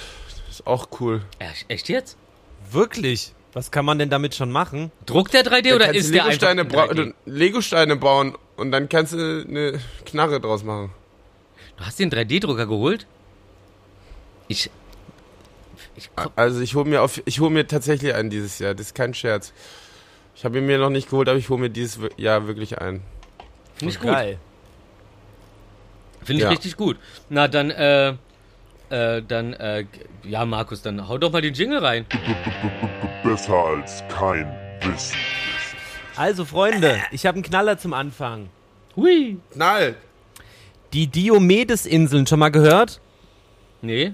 [0.50, 1.22] Ist auch cool.
[1.68, 2.16] Echt jetzt?
[2.70, 3.32] Wirklich?
[3.52, 4.92] Was kann man denn damit schon machen?
[5.06, 7.14] Druckt der 3D Da oder ist du der einfach Legosteine, in bra- 3D?
[7.26, 10.92] Legosteine bauen und dann kannst du eine Knarre draus machen.
[11.76, 13.06] Du hast den 3D-Drucker geholt?
[14.48, 14.70] Ich.
[16.00, 18.74] Ich Also ich hole mir auf, ich hole mir tatsächlich einen dieses Jahr.
[18.74, 19.52] Das ist kein Scherz.
[20.34, 23.02] Ich habe ihn mir noch nicht geholt, aber ich hole mir dieses Jahr wirklich einen.
[23.76, 24.10] finde ich gut.
[24.10, 24.38] Geil.
[26.24, 26.50] Finde ich Ja.
[26.50, 26.96] richtig gut.
[27.28, 28.14] Na, dann, äh,
[28.90, 29.84] äh, dann, äh,
[30.24, 32.06] ja, Markus, dann hau doch mal den Jingle rein.
[33.22, 34.46] Besser als kein
[34.82, 35.16] Wissen.
[36.16, 38.48] Also, Freunde, ich habe einen Knaller zum Anfang.
[38.96, 39.38] Hui.
[39.52, 39.94] Knall.
[40.92, 43.00] Die Diomedes-Inseln, schon mal gehört?
[43.80, 44.12] Nee.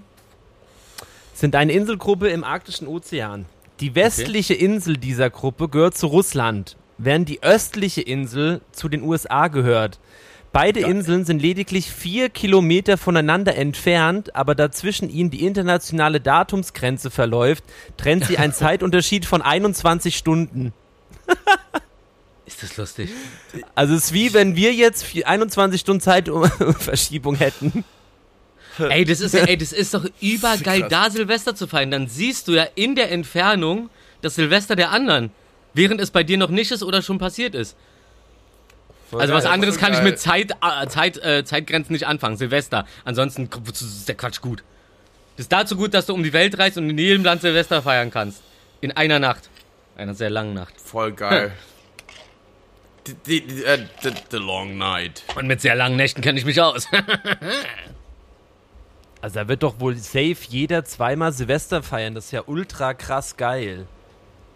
[1.36, 3.44] Sind eine Inselgruppe im Arktischen Ozean.
[3.80, 9.48] Die westliche Insel dieser Gruppe gehört zu Russland, während die östliche Insel zu den USA
[9.48, 9.98] gehört.
[10.50, 17.64] Beide Inseln sind lediglich vier Kilometer voneinander entfernt, aber dazwischen ihnen die internationale Datumsgrenze verläuft,
[17.98, 20.72] trennt sie ein Zeitunterschied von 21 Stunden.
[22.46, 23.10] Ist das lustig?
[23.74, 27.84] Also es ist wie wenn wir jetzt vier- 21 Stunden Zeitverschiebung hätten.
[28.90, 31.90] Ey, das ist, ey, das ist doch übergeil, da Silvester zu feiern.
[31.90, 33.90] Dann siehst du ja in der Entfernung
[34.22, 35.30] das Silvester der anderen,
[35.74, 37.76] während es bei dir noch nicht ist oder schon passiert ist.
[39.10, 40.10] Voll Also was geil, anderes voll kann ich geil.
[40.10, 42.36] mit Zeit, äh, Zeit, äh, Zeitgrenzen nicht anfangen.
[42.36, 42.86] Silvester.
[43.04, 44.62] Ansonsten ist der Quatsch gut.
[45.36, 47.82] Das ist dazu gut, dass du um die Welt reist und in jedem Land Silvester
[47.82, 48.42] feiern kannst.
[48.80, 49.48] In einer Nacht.
[49.96, 50.74] Einer sehr langen Nacht.
[50.80, 51.52] Voll geil.
[53.06, 55.22] Die, die, die, äh, the, the Long Night.
[55.36, 56.88] Und mit sehr langen Nächten kenne ich mich aus.
[59.26, 62.14] Also da wird doch wohl safe jeder zweimal Silvester feiern.
[62.14, 63.88] Das ist ja ultra krass geil.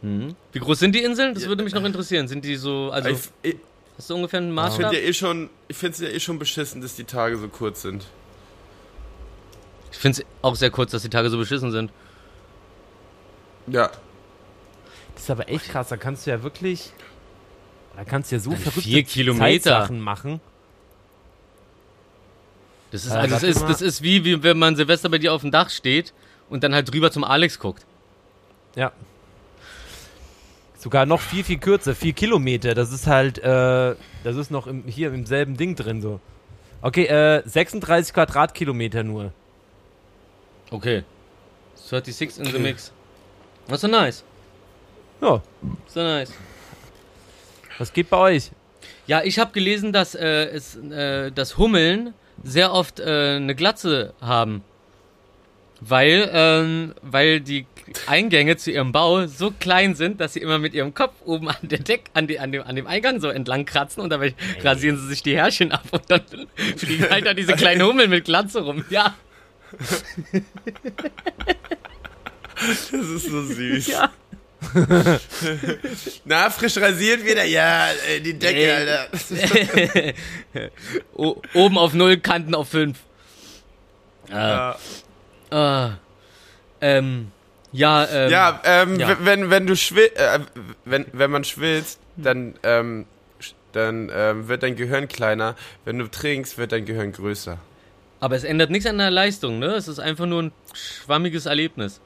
[0.01, 1.35] Wie groß sind die Inseln?
[1.35, 2.29] Das würde mich noch interessieren.
[2.29, 3.57] Sind die so, also ich ich,
[3.99, 4.91] hast du ungefähr einen ich Maßstab?
[4.91, 7.49] finde ja eh schon, ich finde es ja eh schon beschissen, dass die Tage so
[7.49, 8.07] kurz sind.
[9.91, 11.91] Ich finde es auch sehr kurz, dass die Tage so beschissen sind.
[13.67, 13.91] Ja.
[15.15, 15.89] Das ist aber echt krass.
[15.89, 16.93] Da kannst du ja wirklich.
[17.97, 19.63] Da kannst du ja so Also verrückte vier Kilometer.
[19.65, 20.41] Zeitsachen machen.
[22.91, 25.33] Das ist, Äh, also das ist, das ist wie, wie wenn man Silvester bei dir
[25.33, 26.13] auf dem Dach steht
[26.49, 27.87] und dann halt drüber zum Alex guckt.
[28.75, 28.93] Ja.
[30.79, 31.95] Sogar noch viel, viel kürzer.
[31.95, 32.75] Vier Kilometer.
[32.75, 33.39] Das ist halt.
[33.39, 36.21] Äh, das ist noch im, hier im selben Ding drin so.
[36.83, 39.33] Okay, äh, 36 Quadratkilometer nur.
[40.71, 41.05] Okay.
[41.75, 42.93] 36 in the mix.
[43.67, 44.25] Das ist so nice.
[45.21, 45.43] Ja.
[45.87, 46.33] So nice.
[47.79, 48.51] Was geht bei euch?
[49.07, 54.15] Ja, ich habe gelesen, dass, äh, es, äh, dass Hummeln sehr oft äh, eine Glatze
[54.21, 54.63] haben.
[55.83, 57.65] Weil, ähm, weil die
[58.07, 61.57] Eingänge zu ihrem Bau so klein sind, dass sie immer mit ihrem Kopf oben an
[61.63, 64.99] der Deck, an, die, an, dem, an dem Eingang so entlang kratzen und dabei rasieren
[64.99, 66.21] sie sich die Härchen ab und dann
[66.77, 68.85] fliegen halt da diese kleinen Hummeln mit Glatze rum.
[68.91, 69.15] Ja,
[72.61, 73.87] Das ist so süß.
[73.87, 74.11] ja.
[76.25, 77.45] Na, frisch rasiert wieder?
[77.45, 78.75] Ja, äh, die Decke.
[78.75, 80.15] Alter.
[81.55, 82.99] Oben auf null, Kanten auf fünf.
[84.29, 84.77] Ja,
[85.51, 85.91] Ah.
[86.81, 87.33] Ähm,
[87.73, 89.17] ja, ähm, ja, ähm, ja.
[89.21, 90.39] wenn, wenn du schwitzt, äh,
[90.85, 93.07] wenn, wenn man schwitzt, dann, ähm,
[93.73, 95.57] dann ähm, wird dein Gehirn kleiner.
[95.85, 97.59] Wenn du trinkst, wird dein Gehirn größer.
[98.21, 99.67] aber es ändert nichts an der Leistung, ne?
[99.75, 102.01] Es ist einfach nur ein schwammiges Erlebnis.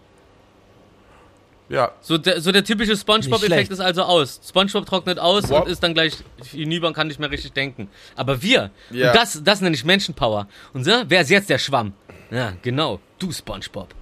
[1.71, 4.39] Ja, So der, so der typische Spongebob-Effekt ist also aus.
[4.47, 5.63] Spongebob trocknet aus Wow.
[5.65, 6.13] und ist dann gleich
[6.51, 7.89] hinüber und kann nicht mehr richtig denken.
[8.17, 9.09] Aber wir, Ja.
[9.11, 10.47] und das, das nenne ich Menschenpower.
[10.75, 11.95] Und so, wer ist jetzt der Schwamm?
[12.31, 13.95] Ja, genau, du Spongebob.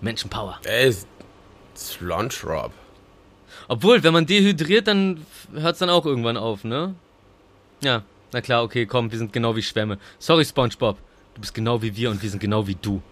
[0.00, 0.58] Menschenpower.
[0.64, 0.94] ey,
[1.76, 2.72] Slunch Rob.
[3.68, 6.94] Obwohl, wenn man dehydriert, dann hört es dann auch irgendwann auf, ne?
[7.82, 9.98] Ja, na klar, okay, komm, wir sind genau wie Schwämme.
[10.18, 10.96] Sorry, Spongebob.
[11.34, 13.02] Du bist genau wie wir und wir sind genau wie du.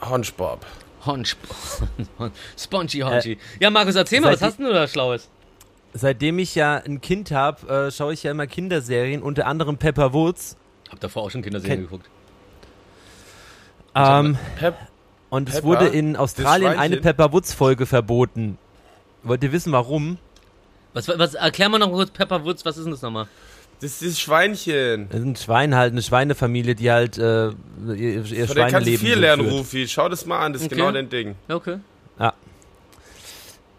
[0.00, 0.64] Honchbob.
[1.06, 1.36] Honch.
[2.58, 3.38] Spongy Honchi.
[3.60, 5.28] ja, Markus, erzähl mal, was hast denn du da Schlaues?
[5.94, 10.12] Seitdem ich ja ein Kind habe, äh, schaue ich ja immer Kinderserien, unter anderem Pepper
[10.12, 10.56] Woods.
[10.90, 12.08] Hab davor auch schon Kinderserien Ken- geguckt.
[13.94, 14.74] Ähm, Pep,
[15.28, 16.96] und es Pepper, wurde in Australien eine?
[16.98, 18.56] Pepper Woods Folge verboten.
[19.22, 20.18] Wollt ihr wissen, warum?
[20.94, 23.28] Was, was, erklär mal noch kurz Pepper Woods, was ist denn das nochmal?
[23.82, 25.08] Das ist das Schweinchen.
[25.10, 27.54] Das ist ein Schwein halt, eine Schweinefamilie, die halt äh, ihr,
[27.86, 29.54] ihr Von der kannst du Schweineleben viel lernen, führt.
[29.60, 29.88] Rufi.
[29.88, 30.76] Schau das mal an, das ist Okay.
[30.76, 31.34] genau dein Ding.
[31.48, 31.78] Okay.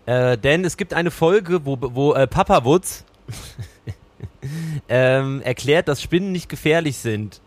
[0.06, 3.06] Äh, denn es gibt eine Folge, wo, wo äh, Papa Woods
[4.90, 7.40] ähm, erklärt, dass Spinnen nicht gefährlich sind.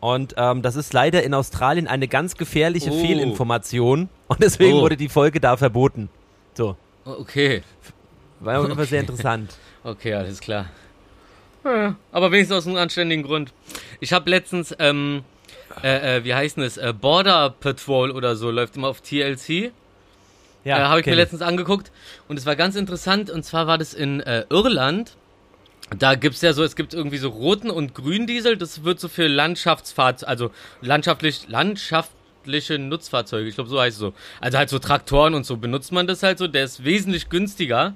[0.00, 3.00] Und ähm, das ist leider in Australien eine ganz gefährliche Oh.
[3.00, 4.08] Fehlinformation.
[4.26, 4.80] Und deswegen Oh.
[4.82, 6.08] wurde die Folge da verboten.
[6.54, 7.62] So, O- Okay.
[8.40, 9.10] war auf jeden Fall sehr Okay.
[9.10, 9.56] interessant.
[9.84, 10.66] Okay, alles klar.
[11.64, 13.52] Ja, aber wenigstens aus einem anständigen Grund.
[14.00, 15.24] Ich habe letztens, ähm,
[15.82, 16.76] äh, äh, wie heißt das?
[16.76, 19.72] Äh, Border Patrol oder so, läuft immer auf TLC.
[20.64, 21.90] Ja, äh, habe ich mir letztens angeguckt
[22.28, 25.16] und es war ganz interessant und zwar war das in äh, Irland.
[25.98, 29.08] Da gibt's ja so, es gibt irgendwie so roten und grünen Diesel, das wird so
[29.08, 30.50] für Landschaftsfahrzeuge, also
[30.80, 34.14] landschaftlich, landschaftliche Nutzfahrzeuge, ich glaube so heißt es so.
[34.40, 37.94] Also halt so Traktoren und so benutzt man das halt so, der ist wesentlich günstiger.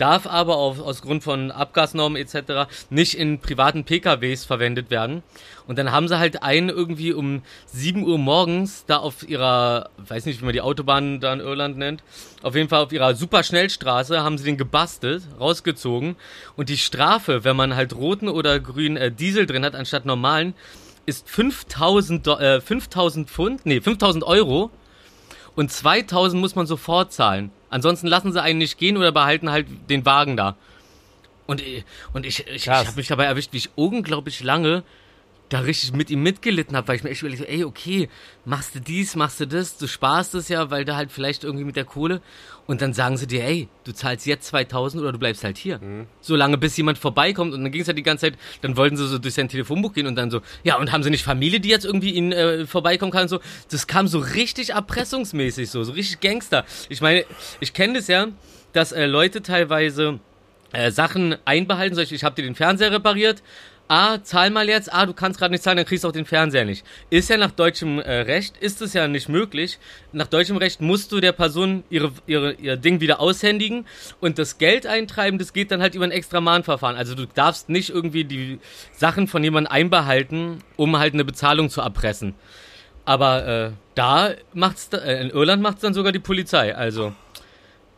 [0.00, 2.70] Darf aber auf, aus Grund von Abgasnormen etc.
[2.88, 5.22] nicht in privaten PKWs verwendet werden.
[5.66, 10.26] Und dann haben sie halt einen irgendwie um 7 Uhr morgens da auf ihrer, weiß
[10.26, 12.02] nicht, wie man die Autobahn da in Irland nennt,
[12.42, 16.16] auf jeden Fall auf ihrer Superschnellstraße haben sie den gebastelt, rausgezogen.
[16.56, 20.54] Und die Strafe, wenn man halt roten oder grünen äh, Diesel drin hat anstatt normalen,
[21.06, 24.70] ist 5000, Do- äh, 5000 Pfund, nee, 5000 Euro
[25.56, 27.50] und 2000 muss man sofort zahlen.
[27.70, 30.56] Ansonsten lassen sie einen nicht gehen oder behalten halt den Wagen da.
[31.46, 34.82] Und, ich- und ich, ich, ich habe mich dabei erwischt, wie ich unglaublich lange
[35.50, 38.08] da richtig mit ihm mitgelitten habe, weil ich mir echt überlegt habe, ey, okay,
[38.44, 41.64] machst du dies, machst du das, du sparst es ja, weil du halt vielleicht irgendwie
[41.64, 42.22] mit der Kohle
[42.66, 45.80] und dann sagen sie dir, ey, du zahlst jetzt 2000 oder du bleibst halt hier.
[46.20, 48.96] So lange, bis jemand vorbeikommt und dann ging es halt die ganze Zeit, dann wollten
[48.96, 51.58] sie so durch sein Telefonbuch gehen und dann so, ja, und haben sie nicht Familie,
[51.58, 53.40] die jetzt irgendwie ihnen äh, vorbeikommen kann und so.
[53.70, 56.64] Das kam so richtig erpressungsmäßig so, so richtig Gangster.
[56.88, 57.24] Ich meine,
[57.58, 58.28] ich kenne das ja,
[58.72, 60.20] dass äh, Leute teilweise
[60.72, 61.96] äh, Sachen einbehalten.
[61.96, 63.42] Beispiel, ich habe dir den Fernseher repariert.
[63.92, 64.94] Ah, zahl mal jetzt.
[64.94, 66.86] Ah, du kannst gerade nicht zahlen, dann kriegst du auch den Fernseher nicht.
[67.10, 69.80] Ist ja nach deutschem äh, Recht, ist es ja nicht möglich.
[70.12, 73.86] Nach deutschem Recht musst du der Person ihre, ihre, ihr Ding wieder aushändigen
[74.20, 76.96] und das Geld eintreiben, das geht dann halt über ein extra Mahnverfahren.
[76.96, 78.60] Also du darfst nicht irgendwie die
[78.92, 82.36] Sachen von jemandem einbehalten, um halt eine Bezahlung zu erpressen.
[83.04, 86.76] Aber äh, da macht's, äh, in Irland macht's dann sogar die Polizei.
[86.76, 87.12] Also,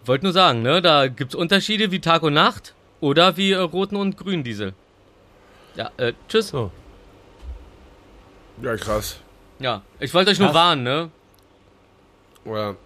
[0.07, 3.97] wollte nur sagen, ne, da gibt's Unterschiede wie Tag und Nacht oder wie äh, roten
[3.97, 4.73] und grünen Diesel.
[5.75, 6.49] Ja, äh, tschüss.
[6.49, 6.71] So.
[8.61, 9.19] Ja, krass.
[9.59, 10.57] Ja, ich wollte euch nur Krass.
[10.57, 11.11] warnen, ne?
[12.45, 12.77] Ja.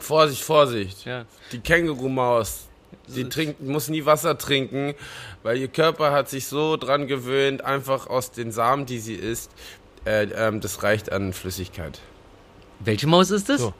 [0.00, 1.04] Vorsicht, Vorsicht.
[1.04, 1.24] Ja.
[1.52, 2.68] Die Kängurumaus,
[3.06, 4.94] die trinkt, muss nie Wasser trinken,
[5.42, 9.50] weil ihr Körper hat sich so dran gewöhnt, einfach aus den Samen, die sie isst,
[10.06, 12.00] äh, ähm, das reicht an Flüssigkeit.
[12.80, 13.60] Welche Maus ist das?
[13.60, 13.74] So.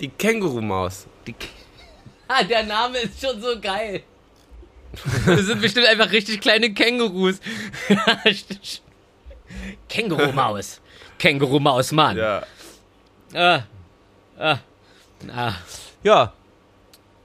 [0.00, 1.06] Die Kängurumaus.
[1.26, 1.34] Die
[2.28, 4.02] ah, der Name ist schon so geil.
[5.26, 7.40] Das sind bestimmt einfach richtig kleine Kängurus.
[9.88, 10.80] Kängurumaus.
[11.18, 12.16] Kängurumaus, Mann.
[12.16, 12.42] Ja.
[13.34, 13.60] Ah.
[14.38, 14.58] Ah.
[15.34, 15.52] Ah.
[16.02, 16.32] Ja.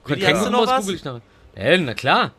[0.04, 0.80] Willi, hast du noch Kängurumaus was?
[0.80, 1.20] google ich nach.
[1.54, 2.32] Äh, na klar.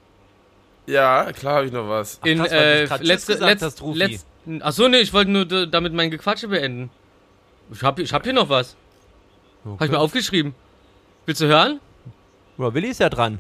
[0.86, 2.20] Ja, klar habe ich noch was.
[2.24, 4.00] In, du äh, Tschüss letzte, gesagt letzte, hast, Rufi.
[4.00, 4.26] letzt,
[4.62, 6.90] ach so, ne, ich wollte nur damit mein Gequatsche beenden.
[7.72, 8.76] Ich hab, ich hab hier noch was.
[9.66, 10.54] Hab ich mir aufgeschrieben.
[11.26, 11.80] Willst du hören?
[12.58, 13.40] Ja, Willi ist ja dran.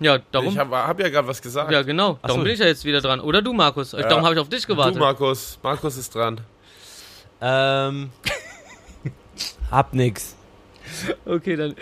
[0.00, 0.48] Ja, darum.
[0.52, 1.70] Ich habe hab ja gerade was gesagt.
[1.72, 2.18] ja, genau.
[2.22, 2.44] Ach Darum so.
[2.44, 3.20] bin ich ja jetzt wieder dran.
[3.20, 3.92] Oder du, Markus.
[3.92, 4.02] Ja.
[4.02, 4.98] Darum habe ich auf dich du, gewartet.
[4.98, 5.58] Markus.
[5.62, 6.40] Markus ist dran.
[7.40, 8.10] Ähm.
[9.70, 10.36] hab nix.
[11.26, 11.74] okay, dann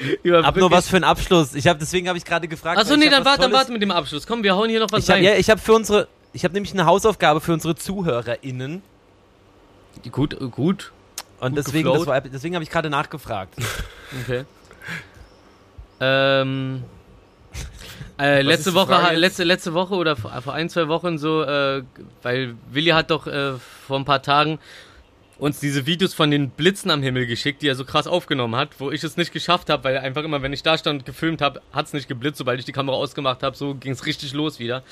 [0.45, 1.55] Hab nur was für einen Abschluss.
[1.55, 2.79] Ich hab, deswegen habe ich gerade gefragt.
[2.79, 4.27] Achso, nee, hab dann warte, dann warte mit dem Abschluss.
[4.27, 5.23] Komm, wir hauen hier noch was Ich rein.
[5.23, 8.83] ja, ich habe für unsere, ich habe nämlich eine Hausaufgabe für unsere ZuhörerInnen
[10.11, 10.93] Gut, äh, gut.
[11.41, 13.55] und Gut deswegen, war, deswegen habe ich gerade nachgefragt.
[14.23, 14.45] Okay.
[15.99, 16.85] ähm.
[18.19, 21.83] Äh, letzte Woche, letzte, letzte Woche oder vor, vor ein, zwei Wochen so, äh,
[22.23, 23.53] weil Willi hat doch äh,
[23.87, 24.59] vor ein paar Tagen
[25.39, 28.71] uns diese Videos von den Blitzen am Himmel geschickt, die er so krass aufgenommen hat,
[28.79, 31.43] wo ich es nicht geschafft habe, weil einfach immer, wenn ich da stand und gefilmt
[31.43, 34.33] habe, hat es nicht geblitzt, sobald ich die Kamera ausgemacht habe, so ging es richtig
[34.33, 34.83] los wieder.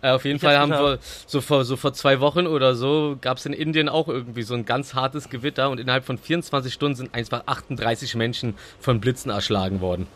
[0.00, 3.16] Äh, auf jeden Ich Fall haben wir so vor, so vor zwei Wochen oder so,
[3.20, 6.72] gab es in Indien auch irgendwie so ein ganz hartes Gewitter und innerhalb von 24
[6.72, 10.08] Stunden sind einfach 38 Menschen von Blitzen erschlagen worden.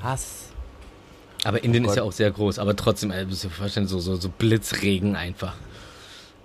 [0.00, 0.53] Was?
[1.44, 1.96] Aber Indien ist Gott.
[1.98, 5.54] ja auch sehr groß, aber trotzdem, ey, ihr euch vorstellen, so, so, so Blitzregen einfach.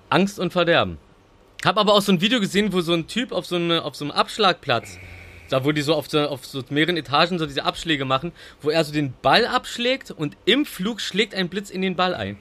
[0.09, 0.97] Angst und Verderben.
[1.65, 3.95] Hab aber auch so ein Video gesehen, wo so ein Typ auf so, eine, auf
[3.95, 4.97] so einem Abschlagplatz,
[5.49, 8.31] da wo die so auf, so auf so mehreren Etagen so diese Abschläge machen,
[8.61, 12.13] wo er so den Ball abschlägt und im Flug schlägt ein Blitz in den Ball
[12.13, 12.37] ein.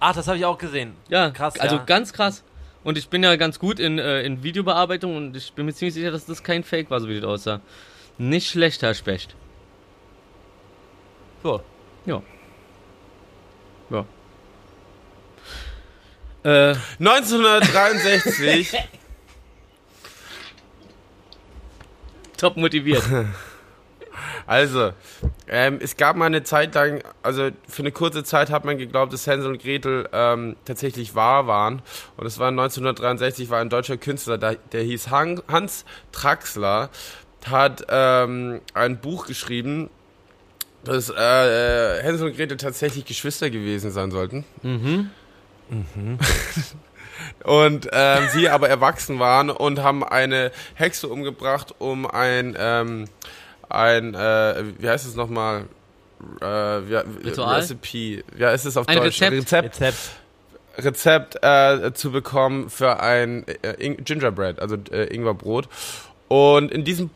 [0.00, 0.94] Ach, das habe ich auch gesehen.
[1.08, 1.84] Ja, Krass, Also ja.
[1.84, 2.44] ganz krass.
[2.82, 5.94] Und ich bin ja ganz gut in, äh, in Videobearbeitung und ich bin mir ziemlich
[5.94, 7.60] sicher, dass das kein Fake war, so wie das aussah.
[8.18, 9.34] Nicht schlecht, Herr Specht.
[11.44, 11.60] So.
[12.06, 12.22] Ja.
[13.90, 14.06] Ja.
[16.42, 18.72] Äh, 1963.
[22.38, 23.04] top motiviert.
[24.46, 24.92] Also,
[25.48, 29.10] ähm, es gab mal eine Zeit lang, also für eine kurze Zeit hat man geglaubt,
[29.10, 31.80] dass Hänsel und Gretel ähm, tatsächlich wahr waren.
[32.18, 36.90] Und es war 1963, war ein deutscher Künstler, der, der hieß Han, Hans Traxler,
[37.46, 39.88] hat ähm, ein Buch geschrieben,
[40.84, 44.44] dass äh, äh, Hänsel und Gretel tatsächlich Geschwister gewesen sein sollten.
[44.62, 45.10] mhm.
[47.44, 53.06] Und ähm, sie aber erwachsen waren und haben eine Hexe umgebracht, um ein, ähm,
[53.68, 55.64] ein äh, wie heißt es nochmal?
[56.40, 56.94] Äh, wie,
[57.26, 57.56] Ritual?
[57.60, 58.24] Recipe.
[58.34, 59.22] Wie heißt es auf Ein Deutsch?
[59.22, 59.32] Rezept?
[59.32, 59.98] Rezept, Rezept.
[60.76, 65.68] Rezept äh, zu bekommen für ein äh, In- Gingerbread, also äh, Ingwerbrot.
[66.28, 67.10] Und in diesem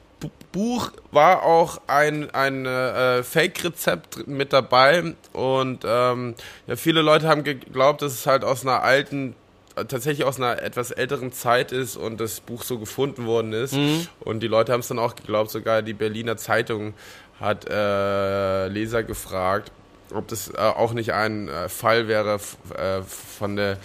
[0.52, 6.34] Buch war auch ein, ein äh, Fake-Rezept mit dabei und ähm,
[6.66, 9.34] ja, viele Leute haben geglaubt, dass es halt aus einer alten,
[9.76, 13.74] äh, tatsächlich aus einer etwas älteren Zeit ist und das Buch so gefunden worden ist.
[14.20, 16.94] Und die Leute haben es dann auch geglaubt, sogar die Berliner Zeitung
[17.38, 19.70] hat äh, Leser gefragt,
[20.12, 22.40] ob das äh, auch nicht ein äh, Fall wäre
[22.76, 23.78] äh, von der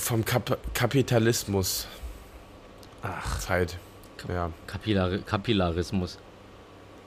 [0.00, 1.88] vom Kap Kapitalismus.
[3.02, 3.40] Ach.
[3.40, 3.78] Zeit.
[4.28, 4.50] Ja.
[4.66, 6.18] Kapillar Kapillarismus.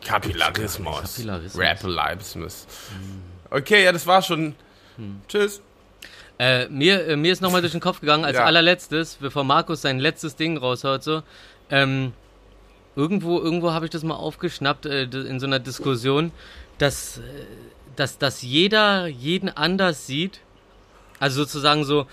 [0.05, 1.01] Kapillarismus.
[1.01, 1.57] Kapillarismus.
[1.57, 2.67] Rappelarismus.
[3.49, 4.55] Okay, ja, das war schon.
[5.27, 5.61] Tschüss.
[6.39, 8.45] Äh, mir, äh, mir ist nochmal durch den Kopf gegangen, als Ja.
[8.45, 11.21] allerletztes, bevor Markus sein letztes Ding raushaut, so,
[11.69, 12.13] ähm,
[12.95, 16.31] irgendwo, irgendwo habe ich das mal aufgeschnappt äh, in so einer Diskussion,
[16.79, 17.21] dass, äh,
[17.95, 20.41] dass, dass jeder jeden anders sieht.
[21.19, 22.07] Also sozusagen so,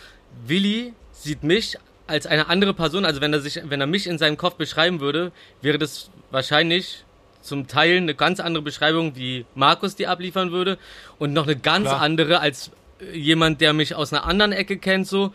[0.46, 1.76] Willi sieht mich
[2.10, 5.00] als eine andere Person, also wenn er sich, wenn er mich in seinem Kopf beschreiben
[5.00, 5.32] würde,
[5.62, 7.04] wäre das wahrscheinlich
[7.40, 10.76] zum Teil eine ganz andere Beschreibung, wie Markus die abliefern würde
[11.18, 12.02] und noch eine ganz Klar.
[12.02, 15.32] andere als äh, jemand, der mich aus einer anderen Ecke kennt, so.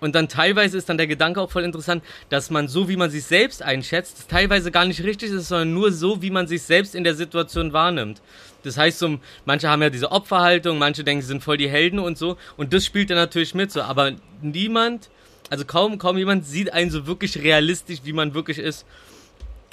[0.00, 3.10] Und dann teilweise ist dann der Gedanke auch voll interessant, dass man so, wie man
[3.10, 6.94] sich selbst einschätzt, teilweise gar nicht richtig ist, sondern nur so, wie man sich selbst
[6.94, 8.22] in der Situation wahrnimmt.
[8.62, 11.98] Das heißt, so, manche haben ja diese Opferhaltung, manche denken, sie sind voll die Helden
[11.98, 12.36] und so.
[12.56, 13.82] Und das spielt dann natürlich mit so.
[13.82, 15.10] Aber niemand,
[15.50, 18.84] also kaum, kaum jemand sieht einen so wirklich realistisch, wie man wirklich ist.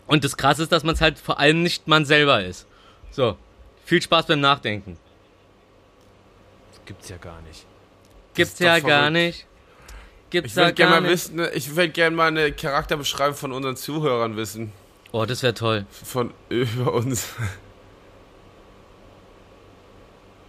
[0.08, 2.66] Und das Krasse ist, dass man es halt vor allem nicht man selber ist.
[3.12, 3.38] So,
[3.86, 4.98] viel Spaß beim Nachdenken.
[6.86, 7.66] Gibt's ja gar nicht.
[8.36, 9.48] Gibt's ja gar nicht.
[10.30, 11.12] Gibt's Ich ja würde gerne gar mal nicht.
[11.14, 14.72] wissen, ich würde gerne mal eine Charakterbeschreibung von unseren Zuhörern wissen.
[15.12, 15.86] Oh, das wäre toll.
[15.90, 17.30] Von über uns.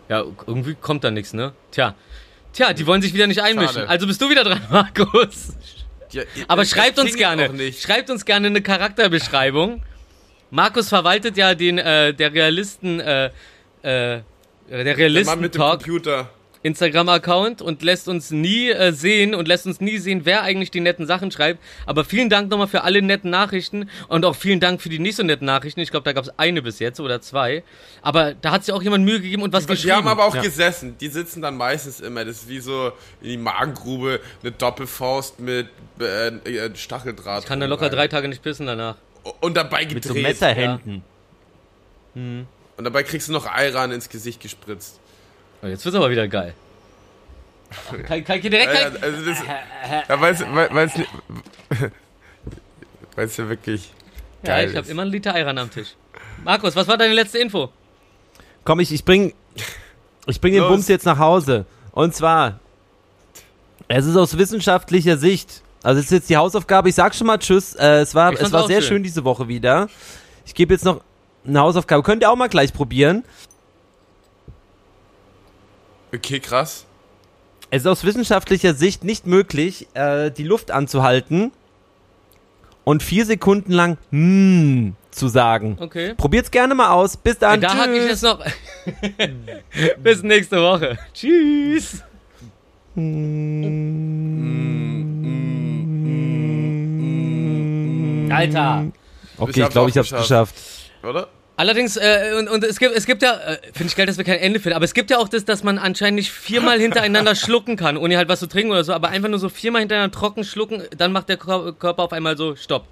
[0.09, 1.53] Ja, irgendwie kommt da nichts, ne?
[1.71, 1.95] Tja.
[2.57, 3.75] Tja, die wollen sich wieder nicht einmischen.
[3.75, 3.89] Schade.
[3.89, 5.53] Also bist du wieder dran, Markus.
[6.11, 7.51] Ja, Aber schreibt uns gerne.
[7.73, 9.83] Schreibt uns gerne eine Charakterbeschreibung.
[10.51, 13.31] Markus verwaltet ja den äh, der Realisten äh, äh,
[13.83, 14.25] der
[14.71, 16.31] Der Mann mit dem Realisten-Talk Computer.
[16.67, 20.81] Instagram-Account und lässt uns nie äh, sehen und lässt uns nie sehen, wer eigentlich die
[20.81, 21.61] netten Sachen schreibt.
[21.87, 25.17] Aber vielen Dank nochmal für alle netten Nachrichten und auch vielen Dank für die nicht
[25.17, 25.81] so netten Nachrichten.
[25.81, 27.63] Ich glaube, da gab es eine bis jetzt oder zwei.
[28.03, 29.95] Aber da hat sich auch jemand Mühe gegeben und was Die geschrieben.
[29.97, 30.43] haben aber auch Ja.
[30.43, 30.97] gesessen.
[31.01, 32.25] Die sitzen dann meistens immer.
[32.25, 32.93] Das ist wie so
[33.23, 35.69] in die Magengrube eine Doppelfaust mit
[36.01, 37.45] äh, äh, Stacheldraht.
[37.45, 37.93] ich kann da locker rein.
[37.93, 38.97] drei Tage nicht pissen danach.
[39.41, 39.95] Und dabei gedreht.
[39.95, 41.03] Mit so Messerhänden.
[42.15, 45.01] Und dabei kriegst du noch Ayran ins Gesicht gespritzt.
[45.63, 46.55] Oh, jetzt wird's aber wieder geil.
[48.07, 49.39] Kann, kann ich hier direkt Ja, also das,
[50.09, 51.07] weil, weil's, ni-
[53.17, 53.91] weil's ja wirklich
[54.43, 55.95] Ja, geil ich habe immer einen Liter Ayran am Tisch.
[56.45, 57.71] Markus, was war deine letzte Info?
[58.65, 59.35] Komm, ich, ich bring,
[60.27, 60.71] ich bring den Los.
[60.71, 61.67] Bums jetzt nach Hause.
[61.93, 62.61] Und zwar,
[63.89, 67.39] es ist aus wissenschaftlicher Sicht, also es ist jetzt die Hausaufgabe, ich sag schon mal
[67.39, 68.89] Tschüss, äh, es war, es war sehr schön.
[68.89, 69.89] schön diese Woche wieder.
[70.45, 71.01] Ich gebe jetzt noch
[71.47, 73.25] eine Hausaufgabe, könnt ihr auch mal gleich probieren.
[76.17, 76.87] Okay, krass.
[77.71, 81.53] Es ist aus wissenschaftlicher Sicht nicht möglich, äh, die Luft anzuhalten
[82.85, 85.77] und vier Sekunden lang mm zu sagen.
[85.81, 86.15] Okay.
[86.15, 87.17] Probiert's gerne mal aus.
[87.17, 87.61] Bis dann.
[87.61, 88.39] da hake ich jetzt noch.
[90.03, 90.99] Bis nächste Woche.
[91.15, 92.03] Tschüss.
[98.35, 98.87] Alter.
[99.39, 100.55] Okay, ich glaube, ich hab's geschafft.
[100.55, 100.55] geschafft.
[101.03, 101.29] Oder?
[101.59, 104.25] Allerdings, äh, und, und es gibt, es gibt ja, äh, finde ich geil, dass wir
[104.25, 107.35] kein Ende finden, aber es gibt ja auch das, dass man anscheinend nicht viermal hintereinander
[107.35, 110.15] schlucken kann, ohne halt was zu trinken oder so, aber einfach nur so viermal hintereinander
[110.15, 112.87] trocken schlucken, dann macht der Kör- Körper auf einmal so Stopp.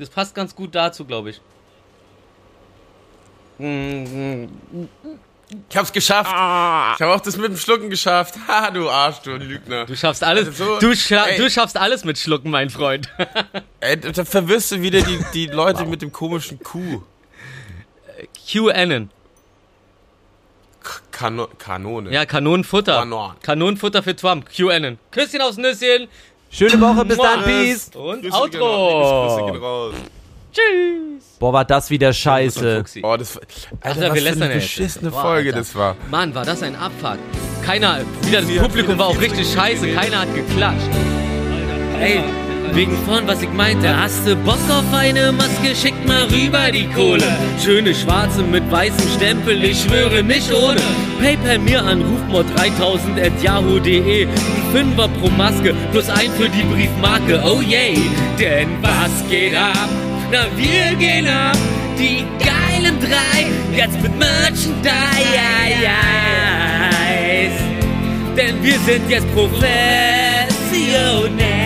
[0.00, 1.40] Das passt ganz gut dazu, glaube ich.
[5.68, 6.30] Ich hab's geschafft.
[6.30, 6.36] Ich
[7.02, 8.34] habe auch das mit dem Schlucken geschafft.
[8.48, 9.84] Ha, du Arsch, du Lügner.
[9.86, 10.46] Du schaffst alles.
[10.48, 11.36] Also so- du, scha ey.
[11.38, 13.08] du schaffst alles mit Schlucken, mein Freund.
[13.80, 17.02] Ey, da verwirrst du wieder die, die Leute mit dem komischen Kuh.
[18.50, 19.10] QAnon.
[21.12, 22.10] Kano Kanone.
[22.10, 22.98] Ja, Kanonenfutter.
[23.00, 23.32] Kanon.
[23.42, 24.48] Kanonenfutter für Trump.
[24.48, 24.98] QAnon.
[25.10, 26.08] Küsschen aufs Nüsschen.
[26.50, 27.90] Schöne Woche, bis dann, peace.
[27.94, 29.56] Und Grüße Outro.
[29.58, 29.94] raus.
[30.52, 31.36] Tschüss.
[31.38, 32.84] Boah, war das wieder scheiße.
[33.02, 33.42] Oh, das war,
[33.82, 35.58] Alter, wir was für lästern eine beschissene Boah, Folge Alter.
[35.60, 35.96] das war.
[36.10, 37.18] Mann, war das ein Abfuck.
[37.64, 39.94] Keiner, wieder das Publikum war auch richtig scheiße.
[39.94, 40.88] Keiner hat geklatscht.
[42.00, 42.24] Ey,
[42.74, 43.94] wegen vorn, was ich meinte.
[43.96, 45.74] Hast du Bock auf eine Maske?
[45.74, 47.24] Schick mal rüber die Kohle.
[47.62, 50.80] Schöne schwarze mit weißem Stempel, ich schwöre nicht ohne.
[51.20, 54.26] Paypal mir an rufmord3000 at yahoo.de.
[54.26, 54.30] Ein
[54.72, 57.42] Fünfer pro Maske plus ein für die Briefmarke.
[57.44, 57.98] Oh yay,
[58.38, 59.88] denn was geht ab?
[60.30, 61.56] Na, wir gehen ab.
[61.98, 64.80] Die geilen drei, jetzt mit Merchandise.
[68.36, 71.59] Denn wir sind jetzt professionell.